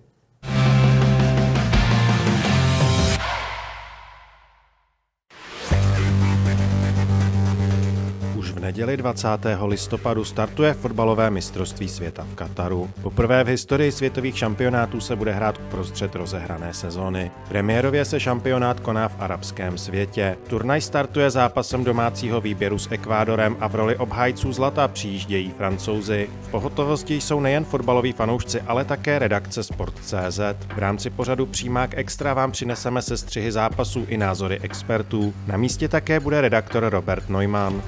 [8.67, 9.29] Neděli 20.
[9.67, 12.91] listopadu startuje fotbalové mistrovství světa v Kataru.
[13.03, 17.31] Poprvé v historii světových šampionátů se bude hrát uprostřed rozehrané sezóny.
[17.49, 20.37] Premiérově se šampionát koná v arabském světě.
[20.49, 26.29] Turnaj startuje zápasem domácího výběru s Ekvádorem a v roli obhájců zlata přijíždějí francouzi.
[26.43, 30.41] V pohotovosti jsou nejen fotbaloví fanoušci, ale také redakce Sport.cz.
[30.75, 35.35] V rámci pořadu Přímák Extra vám přineseme se střihy zápasů i názory expertů.
[35.47, 37.83] Na místě také bude redaktor Robert Neumann.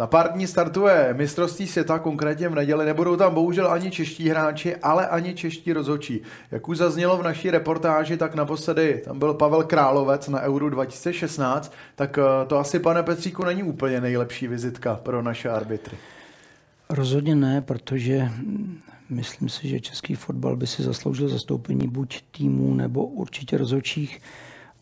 [0.00, 2.86] Za pár dní startuje mistrovství světa, konkrétně v neděli.
[2.86, 6.20] Nebudou tam bohužel ani čeští hráči, ale ani čeští rozhodčí.
[6.50, 11.72] Jak už zaznělo v naší reportáži, tak naposledy tam byl Pavel Královec na Euro 2016,
[11.96, 15.96] tak eh, to asi, pane Petříku, není úplně nejlepší vizitka pro naše arbitry.
[16.90, 18.28] Rozhodně ne, protože
[19.10, 24.20] myslím si, že český fotbal by si zasloužil zastoupení buď týmů nebo určitě rozhodčích.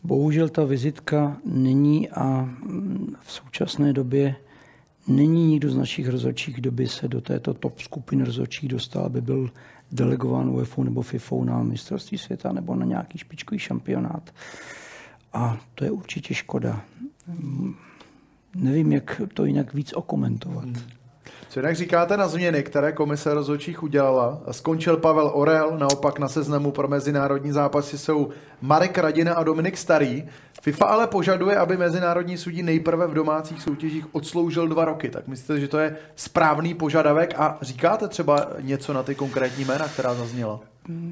[0.03, 2.49] Bohužel ta vizitka není a
[3.21, 4.35] v současné době
[5.09, 9.21] Není nikdo z našich rozhodčích, kdo by se do této top skupiny rozhodčích dostal, aby
[9.21, 9.49] byl
[9.91, 14.33] delegován UEFA nebo FIFA na mistrovství světa nebo na nějaký špičkový šampionát.
[15.33, 16.81] A to je určitě škoda.
[18.55, 20.65] Nevím, jak to jinak víc okomentovat.
[20.65, 20.98] Hmm.
[21.49, 24.41] Co jinak říkáte na změny, které komise rozhodčích udělala?
[24.51, 28.29] Skončil Pavel Orel, naopak na seznamu pro mezinárodní zápasy jsou
[28.61, 30.23] Marek Radina a Dominik Starý.
[30.61, 35.09] FIFA ale požaduje, aby mezinárodní sudí nejprve v domácích soutěžích odsloužil dva roky.
[35.09, 39.87] Tak myslíte, že to je správný požadavek a říkáte třeba něco na ty konkrétní jména,
[39.87, 40.59] která zazněla?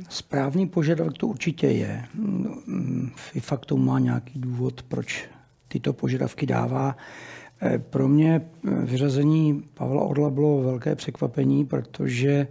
[0.09, 2.05] Správný požadavek to určitě je.
[3.15, 5.29] FIFA k tomu má nějaký důvod, proč
[5.67, 6.95] tyto požadavky dává.
[7.61, 12.47] Eh, pro mě eh, vyřazení Pavla Orla bylo velké překvapení, protože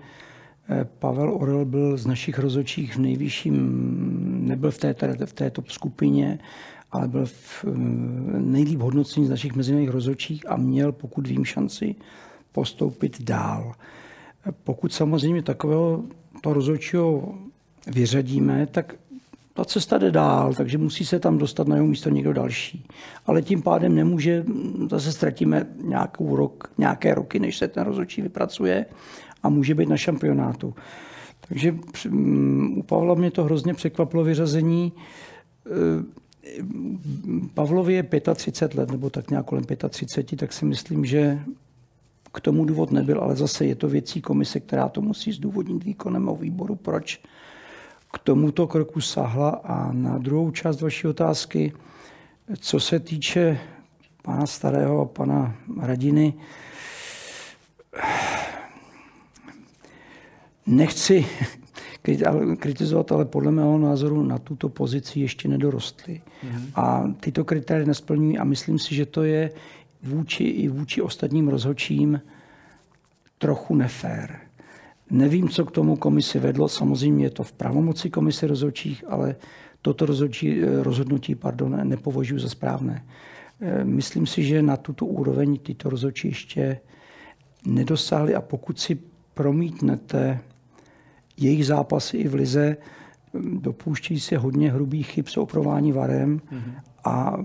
[0.68, 4.94] eh, Pavel Orel byl z našich rozhodčích v nejvyšším, nebyl v té,
[5.24, 6.38] v té top skupině,
[6.92, 7.64] ale byl v
[8.38, 11.94] nejlíp hodnocení z našich mezinárodních rozhodčích a měl, pokud vím, šanci
[12.52, 13.72] postoupit dál.
[14.64, 16.04] Pokud samozřejmě takového
[16.40, 17.34] to rozhodčího
[17.86, 18.94] vyřadíme, tak
[19.56, 22.86] ta cesta jde dál, takže musí se tam dostat na jeho místo někdo další.
[23.26, 24.44] Ale tím pádem nemůže,
[24.90, 28.86] zase ztratíme nějakou rok, nějaké roky, než se ten rozhodčí vypracuje
[29.42, 30.74] a může být na šampionátu.
[31.48, 31.76] Takže
[32.76, 34.92] u Pavla mě to hrozně překvapilo vyřazení.
[35.66, 35.70] E,
[37.54, 38.04] Pavlovi je
[38.34, 41.40] 35 let, nebo tak nějak kolem 35, tak si myslím, že
[42.32, 46.28] k tomu důvod nebyl, ale zase je to věcí komise, která to musí zdůvodnit výkonem
[46.28, 47.20] o výboru, proč
[48.16, 49.50] k tomuto kroku sahla.
[49.50, 51.72] A na druhou část vaší otázky,
[52.58, 53.58] co se týče
[54.22, 56.34] pana Starého a pana Radiny,
[60.66, 61.26] nechci
[62.58, 66.22] kritizovat, ale podle mého názoru na tuto pozici ještě nedorostli.
[66.44, 66.70] Mm-hmm.
[66.74, 69.50] A tyto kritéria nesplňují a myslím si, že to je
[70.02, 72.20] vůči i vůči ostatním rozhodčím
[73.38, 74.45] trochu nefér.
[75.10, 79.36] Nevím, co k tomu komisi vedlo, samozřejmě je to v pravomoci komise rozhodčích, ale
[79.82, 83.04] toto rozhodčí, rozhodnutí pardon, nepovažuji za správné.
[83.60, 86.80] E, myslím si, že na tuto úroveň tyto rozhodčí ještě
[87.66, 88.98] nedosáhly a pokud si
[89.34, 90.40] promítnete
[91.36, 92.76] jejich zápasy i v lize,
[93.60, 96.74] dopouští se hodně hrubých chyb s oprování varem mm-hmm.
[97.04, 97.44] a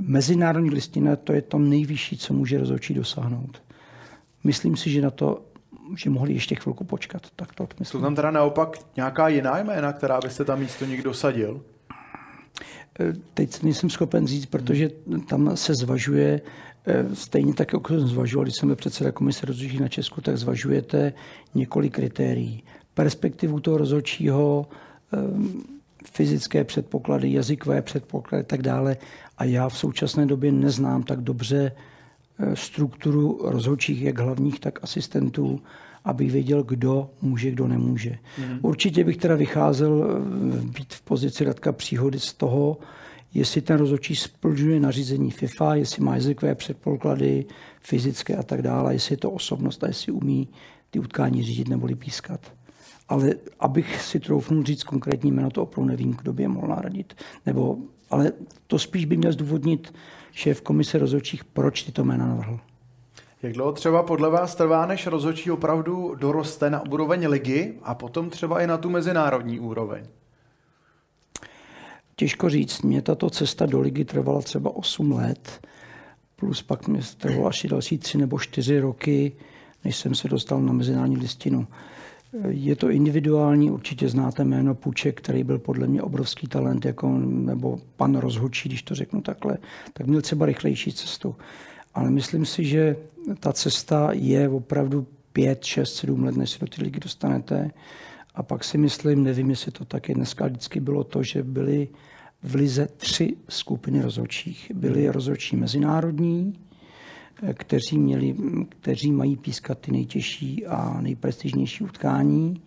[0.00, 3.62] mezinárodní listina to je to nejvyšší, co může rozhodčí dosáhnout.
[4.44, 5.49] Myslím si, že na to
[5.96, 7.26] že mohli ještě chvilku počkat.
[7.36, 8.00] Tak to myslím.
[8.00, 11.62] Jsou tam teda naopak nějaká jiná jména, která byste tam místo někdo dosadil?
[13.00, 14.90] E, teď nejsem schopen říct, protože
[15.28, 16.40] tam se zvažuje,
[16.86, 20.36] e, stejně tak, jako jsem zvažoval, když jsem byl předseda komise rozhodčí na Česku, tak
[20.36, 21.12] zvažujete
[21.54, 22.64] několik kritérií.
[22.94, 24.66] Perspektivu toho rozhodčího,
[25.12, 25.18] e,
[26.12, 28.96] fyzické předpoklady, jazykové předpoklady a tak dále.
[29.38, 31.72] A já v současné době neznám tak dobře
[32.54, 35.60] strukturu rozhodčích, jak hlavních, tak asistentů,
[36.04, 38.18] aby věděl, kdo může, kdo nemůže.
[38.38, 38.58] Mm.
[38.62, 42.78] Určitě bych teda vycházel eh, být v pozici Radka Příhody z toho,
[43.34, 47.44] jestli ten rozhodčí splňuje nařízení FIFA, jestli má jazykové předpoklady,
[47.80, 50.48] fyzické a tak dále, jestli je to osobnost a jestli umí
[50.90, 52.52] ty utkání řídit nebo pískat.
[53.08, 57.14] Ale abych si troufnul říct konkrétní jméno, to opravdu nevím, kdo by je mohl nahradit.
[57.46, 57.78] Nebo,
[58.10, 58.32] ale
[58.66, 59.92] to spíš by měl zdůvodnit
[60.40, 62.60] šéf komise rozhodčích, proč tyto jména navrhl.
[63.42, 68.30] Jak dlouho třeba podle vás trvá, než rozhodčí opravdu doroste na úroveň ligy a potom
[68.30, 70.04] třeba i na tu mezinárodní úroveň?
[72.16, 72.82] Těžko říct.
[72.82, 75.66] Mě tato cesta do ligy trvala třeba 8 let,
[76.36, 79.32] plus pak mě trvalo asi další 3 nebo 4 roky,
[79.84, 81.66] než jsem se dostal na mezinárodní listinu.
[82.48, 87.78] Je to individuální, určitě znáte jméno Puček, který byl podle mě obrovský talent, jako, nebo
[87.96, 89.58] pan rozhodčí, když to řeknu takhle,
[89.92, 91.36] tak měl třeba rychlejší cestu.
[91.94, 92.96] Ale myslím si, že
[93.40, 97.70] ta cesta je opravdu 5, 6, 7 let, než se do té ligy dostanete.
[98.34, 101.88] A pak si myslím, nevím, jestli to taky dneska vždycky bylo to, že byly
[102.42, 104.72] v lize tři skupiny rozhodčích.
[104.74, 106.54] Byly rozhodčí mezinárodní,
[107.54, 108.34] kteří, měli,
[108.68, 112.62] kteří mají pískat ty nejtěžší a nejprestižnější utkání,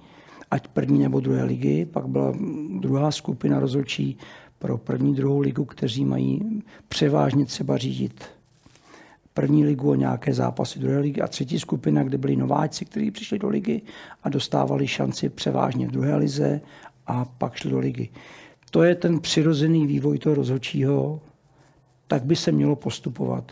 [0.51, 1.85] ať první nebo druhé ligy.
[1.85, 2.33] Pak byla
[2.79, 4.17] druhá skupina rozhodčí
[4.59, 8.23] pro první, druhou ligu, kteří mají převážně třeba řídit
[9.33, 13.39] první ligu o nějaké zápasy druhé ligy a třetí skupina, kde byli nováčci, kteří přišli
[13.39, 13.81] do ligy
[14.23, 16.61] a dostávali šanci převážně v druhé lize
[17.07, 18.09] a pak šli do ligy.
[18.71, 21.21] To je ten přirozený vývoj toho rozhodčího,
[22.07, 23.51] tak by se mělo postupovat.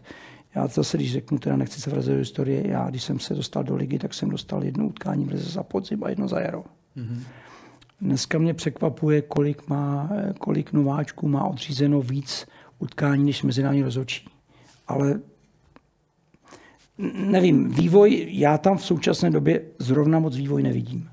[0.56, 3.64] Já zase, když řeknu, teda nechci se vracet do historie, já když jsem se dostal
[3.64, 6.64] do ligy, tak jsem dostal jedno utkání v lize za podzim a jedno za jaro.
[6.97, 7.24] Mm-hmm.
[8.02, 12.45] Dneska mě překvapuje, kolik, má, kolik nováčků má odřízeno víc
[12.80, 14.30] utkání než mezinárodní rozhodčí.
[14.88, 15.20] Ale
[17.14, 21.11] nevím, vývoj, já tam v současné době zrovna moc vývoj nevidím.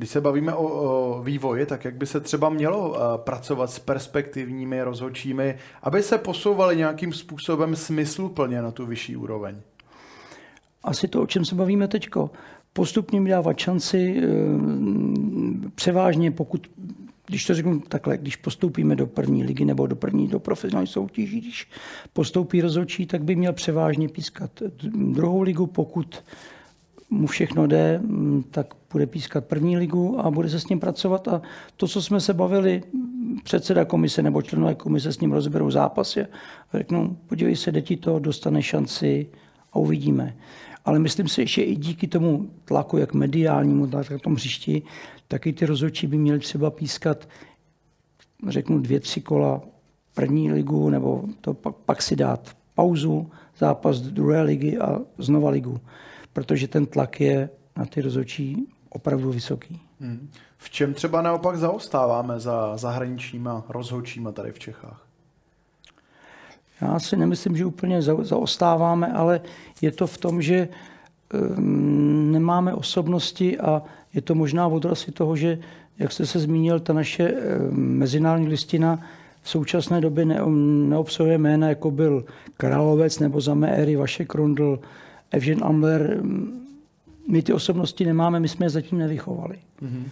[0.00, 3.78] Když se bavíme o, o vývoji, tak jak by se třeba mělo uh, pracovat s
[3.78, 9.56] perspektivními rozhodčími, aby se posouvali nějakým způsobem smysluplně na tu vyšší úroveň?
[10.82, 12.08] Asi to, o čem se bavíme teď.
[12.72, 14.22] Postupně dávat šanci,
[15.74, 16.70] převážně pokud
[17.26, 21.40] když to řeknu takhle, když postoupíme do první ligy nebo do první, do profesionální soutěží,
[21.40, 21.68] když
[22.12, 24.50] postoupí rozhodčí, tak by měl převážně pískat
[24.94, 26.24] druhou ligu, pokud
[27.10, 31.28] mu všechno jde, mm, tak bude pískat první ligu a bude se s ním pracovat.
[31.28, 31.42] A
[31.76, 32.82] to, co jsme se bavili,
[33.44, 38.18] předseda komise nebo členové komise s ním rozberou zápasy a řeknou, podívej se, děti to,
[38.18, 39.26] dostane šanci
[39.72, 40.36] a uvidíme.
[40.84, 44.82] Ale myslím si, že i díky tomu tlaku, jak mediálnímu, tak na tom hřišti,
[45.28, 47.28] taky ty rozhodčí by měli třeba pískat,
[48.48, 49.60] řeknu, dvě, tři kola
[50.14, 55.80] první ligu, nebo to pak, pak si dát pauzu, zápas druhé ligy a znova ligu
[56.32, 59.80] protože ten tlak je na ty rozhodčí opravdu vysoký.
[60.00, 60.30] Hmm.
[60.58, 65.06] V čem třeba naopak zaostáváme za zahraničníma rozhodčíma tady v Čechách?
[66.80, 69.40] Já si nemyslím, že úplně zaostáváme, ale
[69.82, 70.68] je to v tom, že
[71.34, 73.82] ehm, nemáme osobnosti a
[74.14, 75.58] je to možná odraz i toho, že,
[75.98, 79.00] jak jste se zmínil, ta naše ehm, mezinárodní listina
[79.42, 82.24] v současné době neobsahuje jména, jako byl
[82.56, 84.80] Královec nebo za mé éry Vašek Rundl,
[85.30, 86.22] Evžen Amler.
[87.28, 89.58] My ty osobnosti nemáme, my jsme je zatím nevychovali.
[89.82, 90.04] Mm-hmm.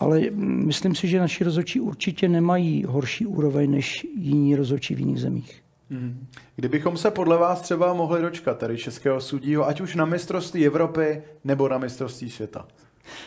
[0.00, 5.20] Ale myslím si, že naši rozhodčí určitě nemají horší úroveň než jiní rozhodčí v jiných
[5.20, 5.62] zemích.
[5.90, 6.26] Hmm.
[6.56, 11.22] Kdybychom se podle vás třeba mohli dočkat tady českého sudího, ať už na mistrovství Evropy
[11.44, 12.66] nebo na mistrovství světa?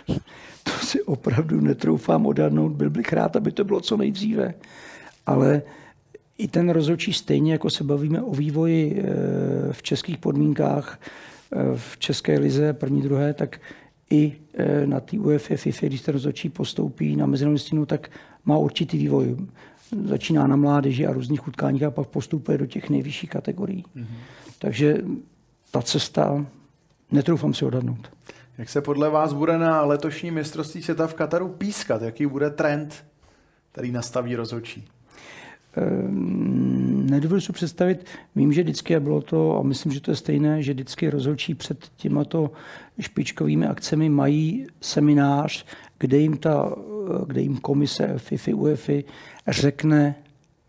[0.63, 2.71] To si opravdu netroufám odhadnout.
[2.71, 4.53] Byl bych rád, aby to bylo co nejdříve.
[5.25, 5.61] Ale
[6.38, 11.00] i ten rozhodčí stejně, jako se bavíme o vývoji eh, v českých podmínkách,
[11.52, 13.62] eh, v České lize první, druhé, tak
[14.10, 18.10] i eh, na té UEFA, FIFA, když ten rozhodčí postoupí na mezinárodní tak
[18.46, 19.38] má určitý vývoj
[20.06, 23.86] začíná na mládeži a různých utkáních a pak postupuje do těch nejvyšších kategorií.
[23.96, 24.06] Mm-hmm.
[24.60, 24.98] Takže
[25.72, 26.46] ta cesta,
[27.12, 28.12] netroufám si odhadnout.
[28.58, 32.02] Jak se podle vás bude na letošní mistrovství světa v Kataru pískat?
[32.02, 33.06] Jaký bude trend,
[33.72, 34.88] který nastaví rozhodčí?
[35.78, 38.05] Ehm, nedovedu si představit,
[38.36, 41.55] vím, že vždycky a bylo to, a myslím, že to je stejné, že vždycky rozhodčí
[41.55, 42.51] před těmato
[42.99, 45.65] špičkovými akcemi mají seminář,
[45.99, 46.75] kde jim, ta,
[47.28, 48.93] kde jim komise FIFA, UEFA
[49.47, 50.15] řekne,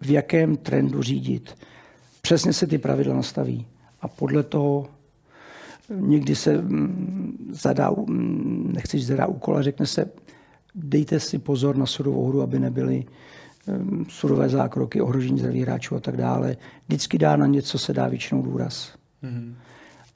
[0.01, 1.55] v jakém trendu řídit.
[2.21, 3.67] Přesně se ty pravidla nastaví.
[4.01, 4.87] A podle toho
[5.95, 10.11] někdy se mm, zadá, mm, nechci zadá úkol, a řekne se,
[10.75, 13.05] dejte si pozor na sudovou hru, aby nebyly
[14.09, 16.57] surové zákroky, ohrožení zdraví hráčů a tak dále.
[16.89, 18.95] Vždycky dá na něco se dá většinou důraz.
[19.25, 19.55] Mm-hmm.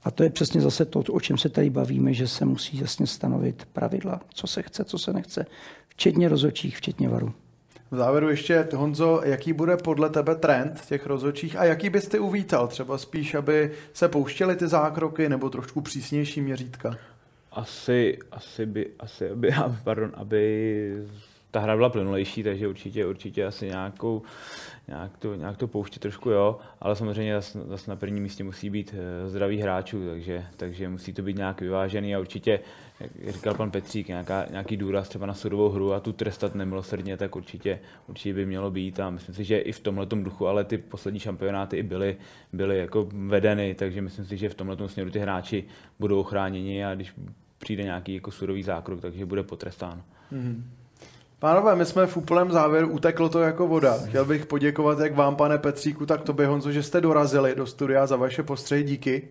[0.05, 3.07] A to je přesně zase to, o čem se tady bavíme, že se musí jasně
[3.07, 5.47] stanovit pravidla, co se chce, co se nechce,
[5.89, 7.33] včetně rozhodčích, včetně varu.
[7.91, 12.69] V závěru ještě, Honzo, jaký bude podle tebe trend těch rozhodčích a jaký byste uvítal?
[12.69, 16.97] Třeba spíš, aby se pouštěly ty zákroky nebo trošku přísnější měřítka?
[17.53, 19.51] Asi, asi by, asi aby,
[19.85, 21.07] pardon, aby
[21.53, 24.23] ta hra byla plynulejší, takže určitě, určitě asi nějakou,
[24.89, 28.71] nějak to, nějak to pouštět trošku, jo, ale samozřejmě zase, zase na prvním místě musí
[28.71, 32.61] být eh, zdraví hráčů, takže, takže musí to být nějak vyvážený a určitě,
[33.01, 37.17] jak říkal pan Petřík, nějaká, nějaký důraz třeba na sudovou hru a tu trestat nemilosrdně,
[37.17, 40.65] tak určitě, určitě by mělo být a myslím si, že i v tomhle duchu, ale
[40.65, 42.17] ty poslední šampionáty i byly,
[42.53, 45.65] byly jako vedeny, takže myslím si, že v tomhle směru ty hráči
[45.99, 47.15] budou chráněni a když
[47.59, 50.03] přijde nějaký jako surový zákrok, takže bude potrestán.
[50.33, 50.63] Mm-hmm.
[51.43, 53.99] Pánové, my jsme v úplném závěru, uteklo to jako voda.
[54.09, 58.07] Chtěl bych poděkovat jak vám, pane Petříku, tak tobě, Honzo, že jste dorazili do studia
[58.07, 58.83] za vaše postřehy.
[58.83, 59.29] Díky.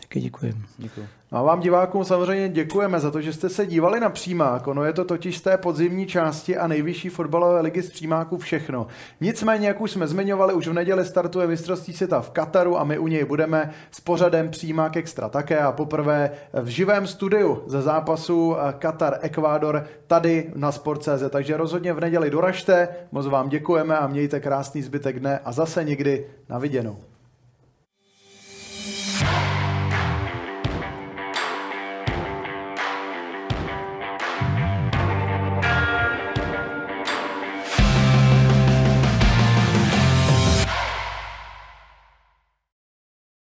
[0.00, 0.54] Taky děkuji.
[0.78, 1.06] Děkuji.
[1.32, 4.66] No a vám divákům samozřejmě děkujeme za to, že jste se dívali na přímák.
[4.66, 8.86] Ono je to totiž z té podzimní části a nejvyšší fotbalové ligy z přímáků všechno.
[9.20, 12.98] Nicméně, jak už jsme zmiňovali, už v neděli startuje mistrovství světa v Kataru a my
[12.98, 18.56] u něj budeme s pořadem přímák extra také a poprvé v živém studiu ze zápasu
[18.78, 21.22] Katar Ekvádor tady na Sport.cz.
[21.30, 25.84] Takže rozhodně v neděli doražte, moc vám děkujeme a mějte krásný zbytek dne a zase
[25.84, 26.96] někdy na viděnou.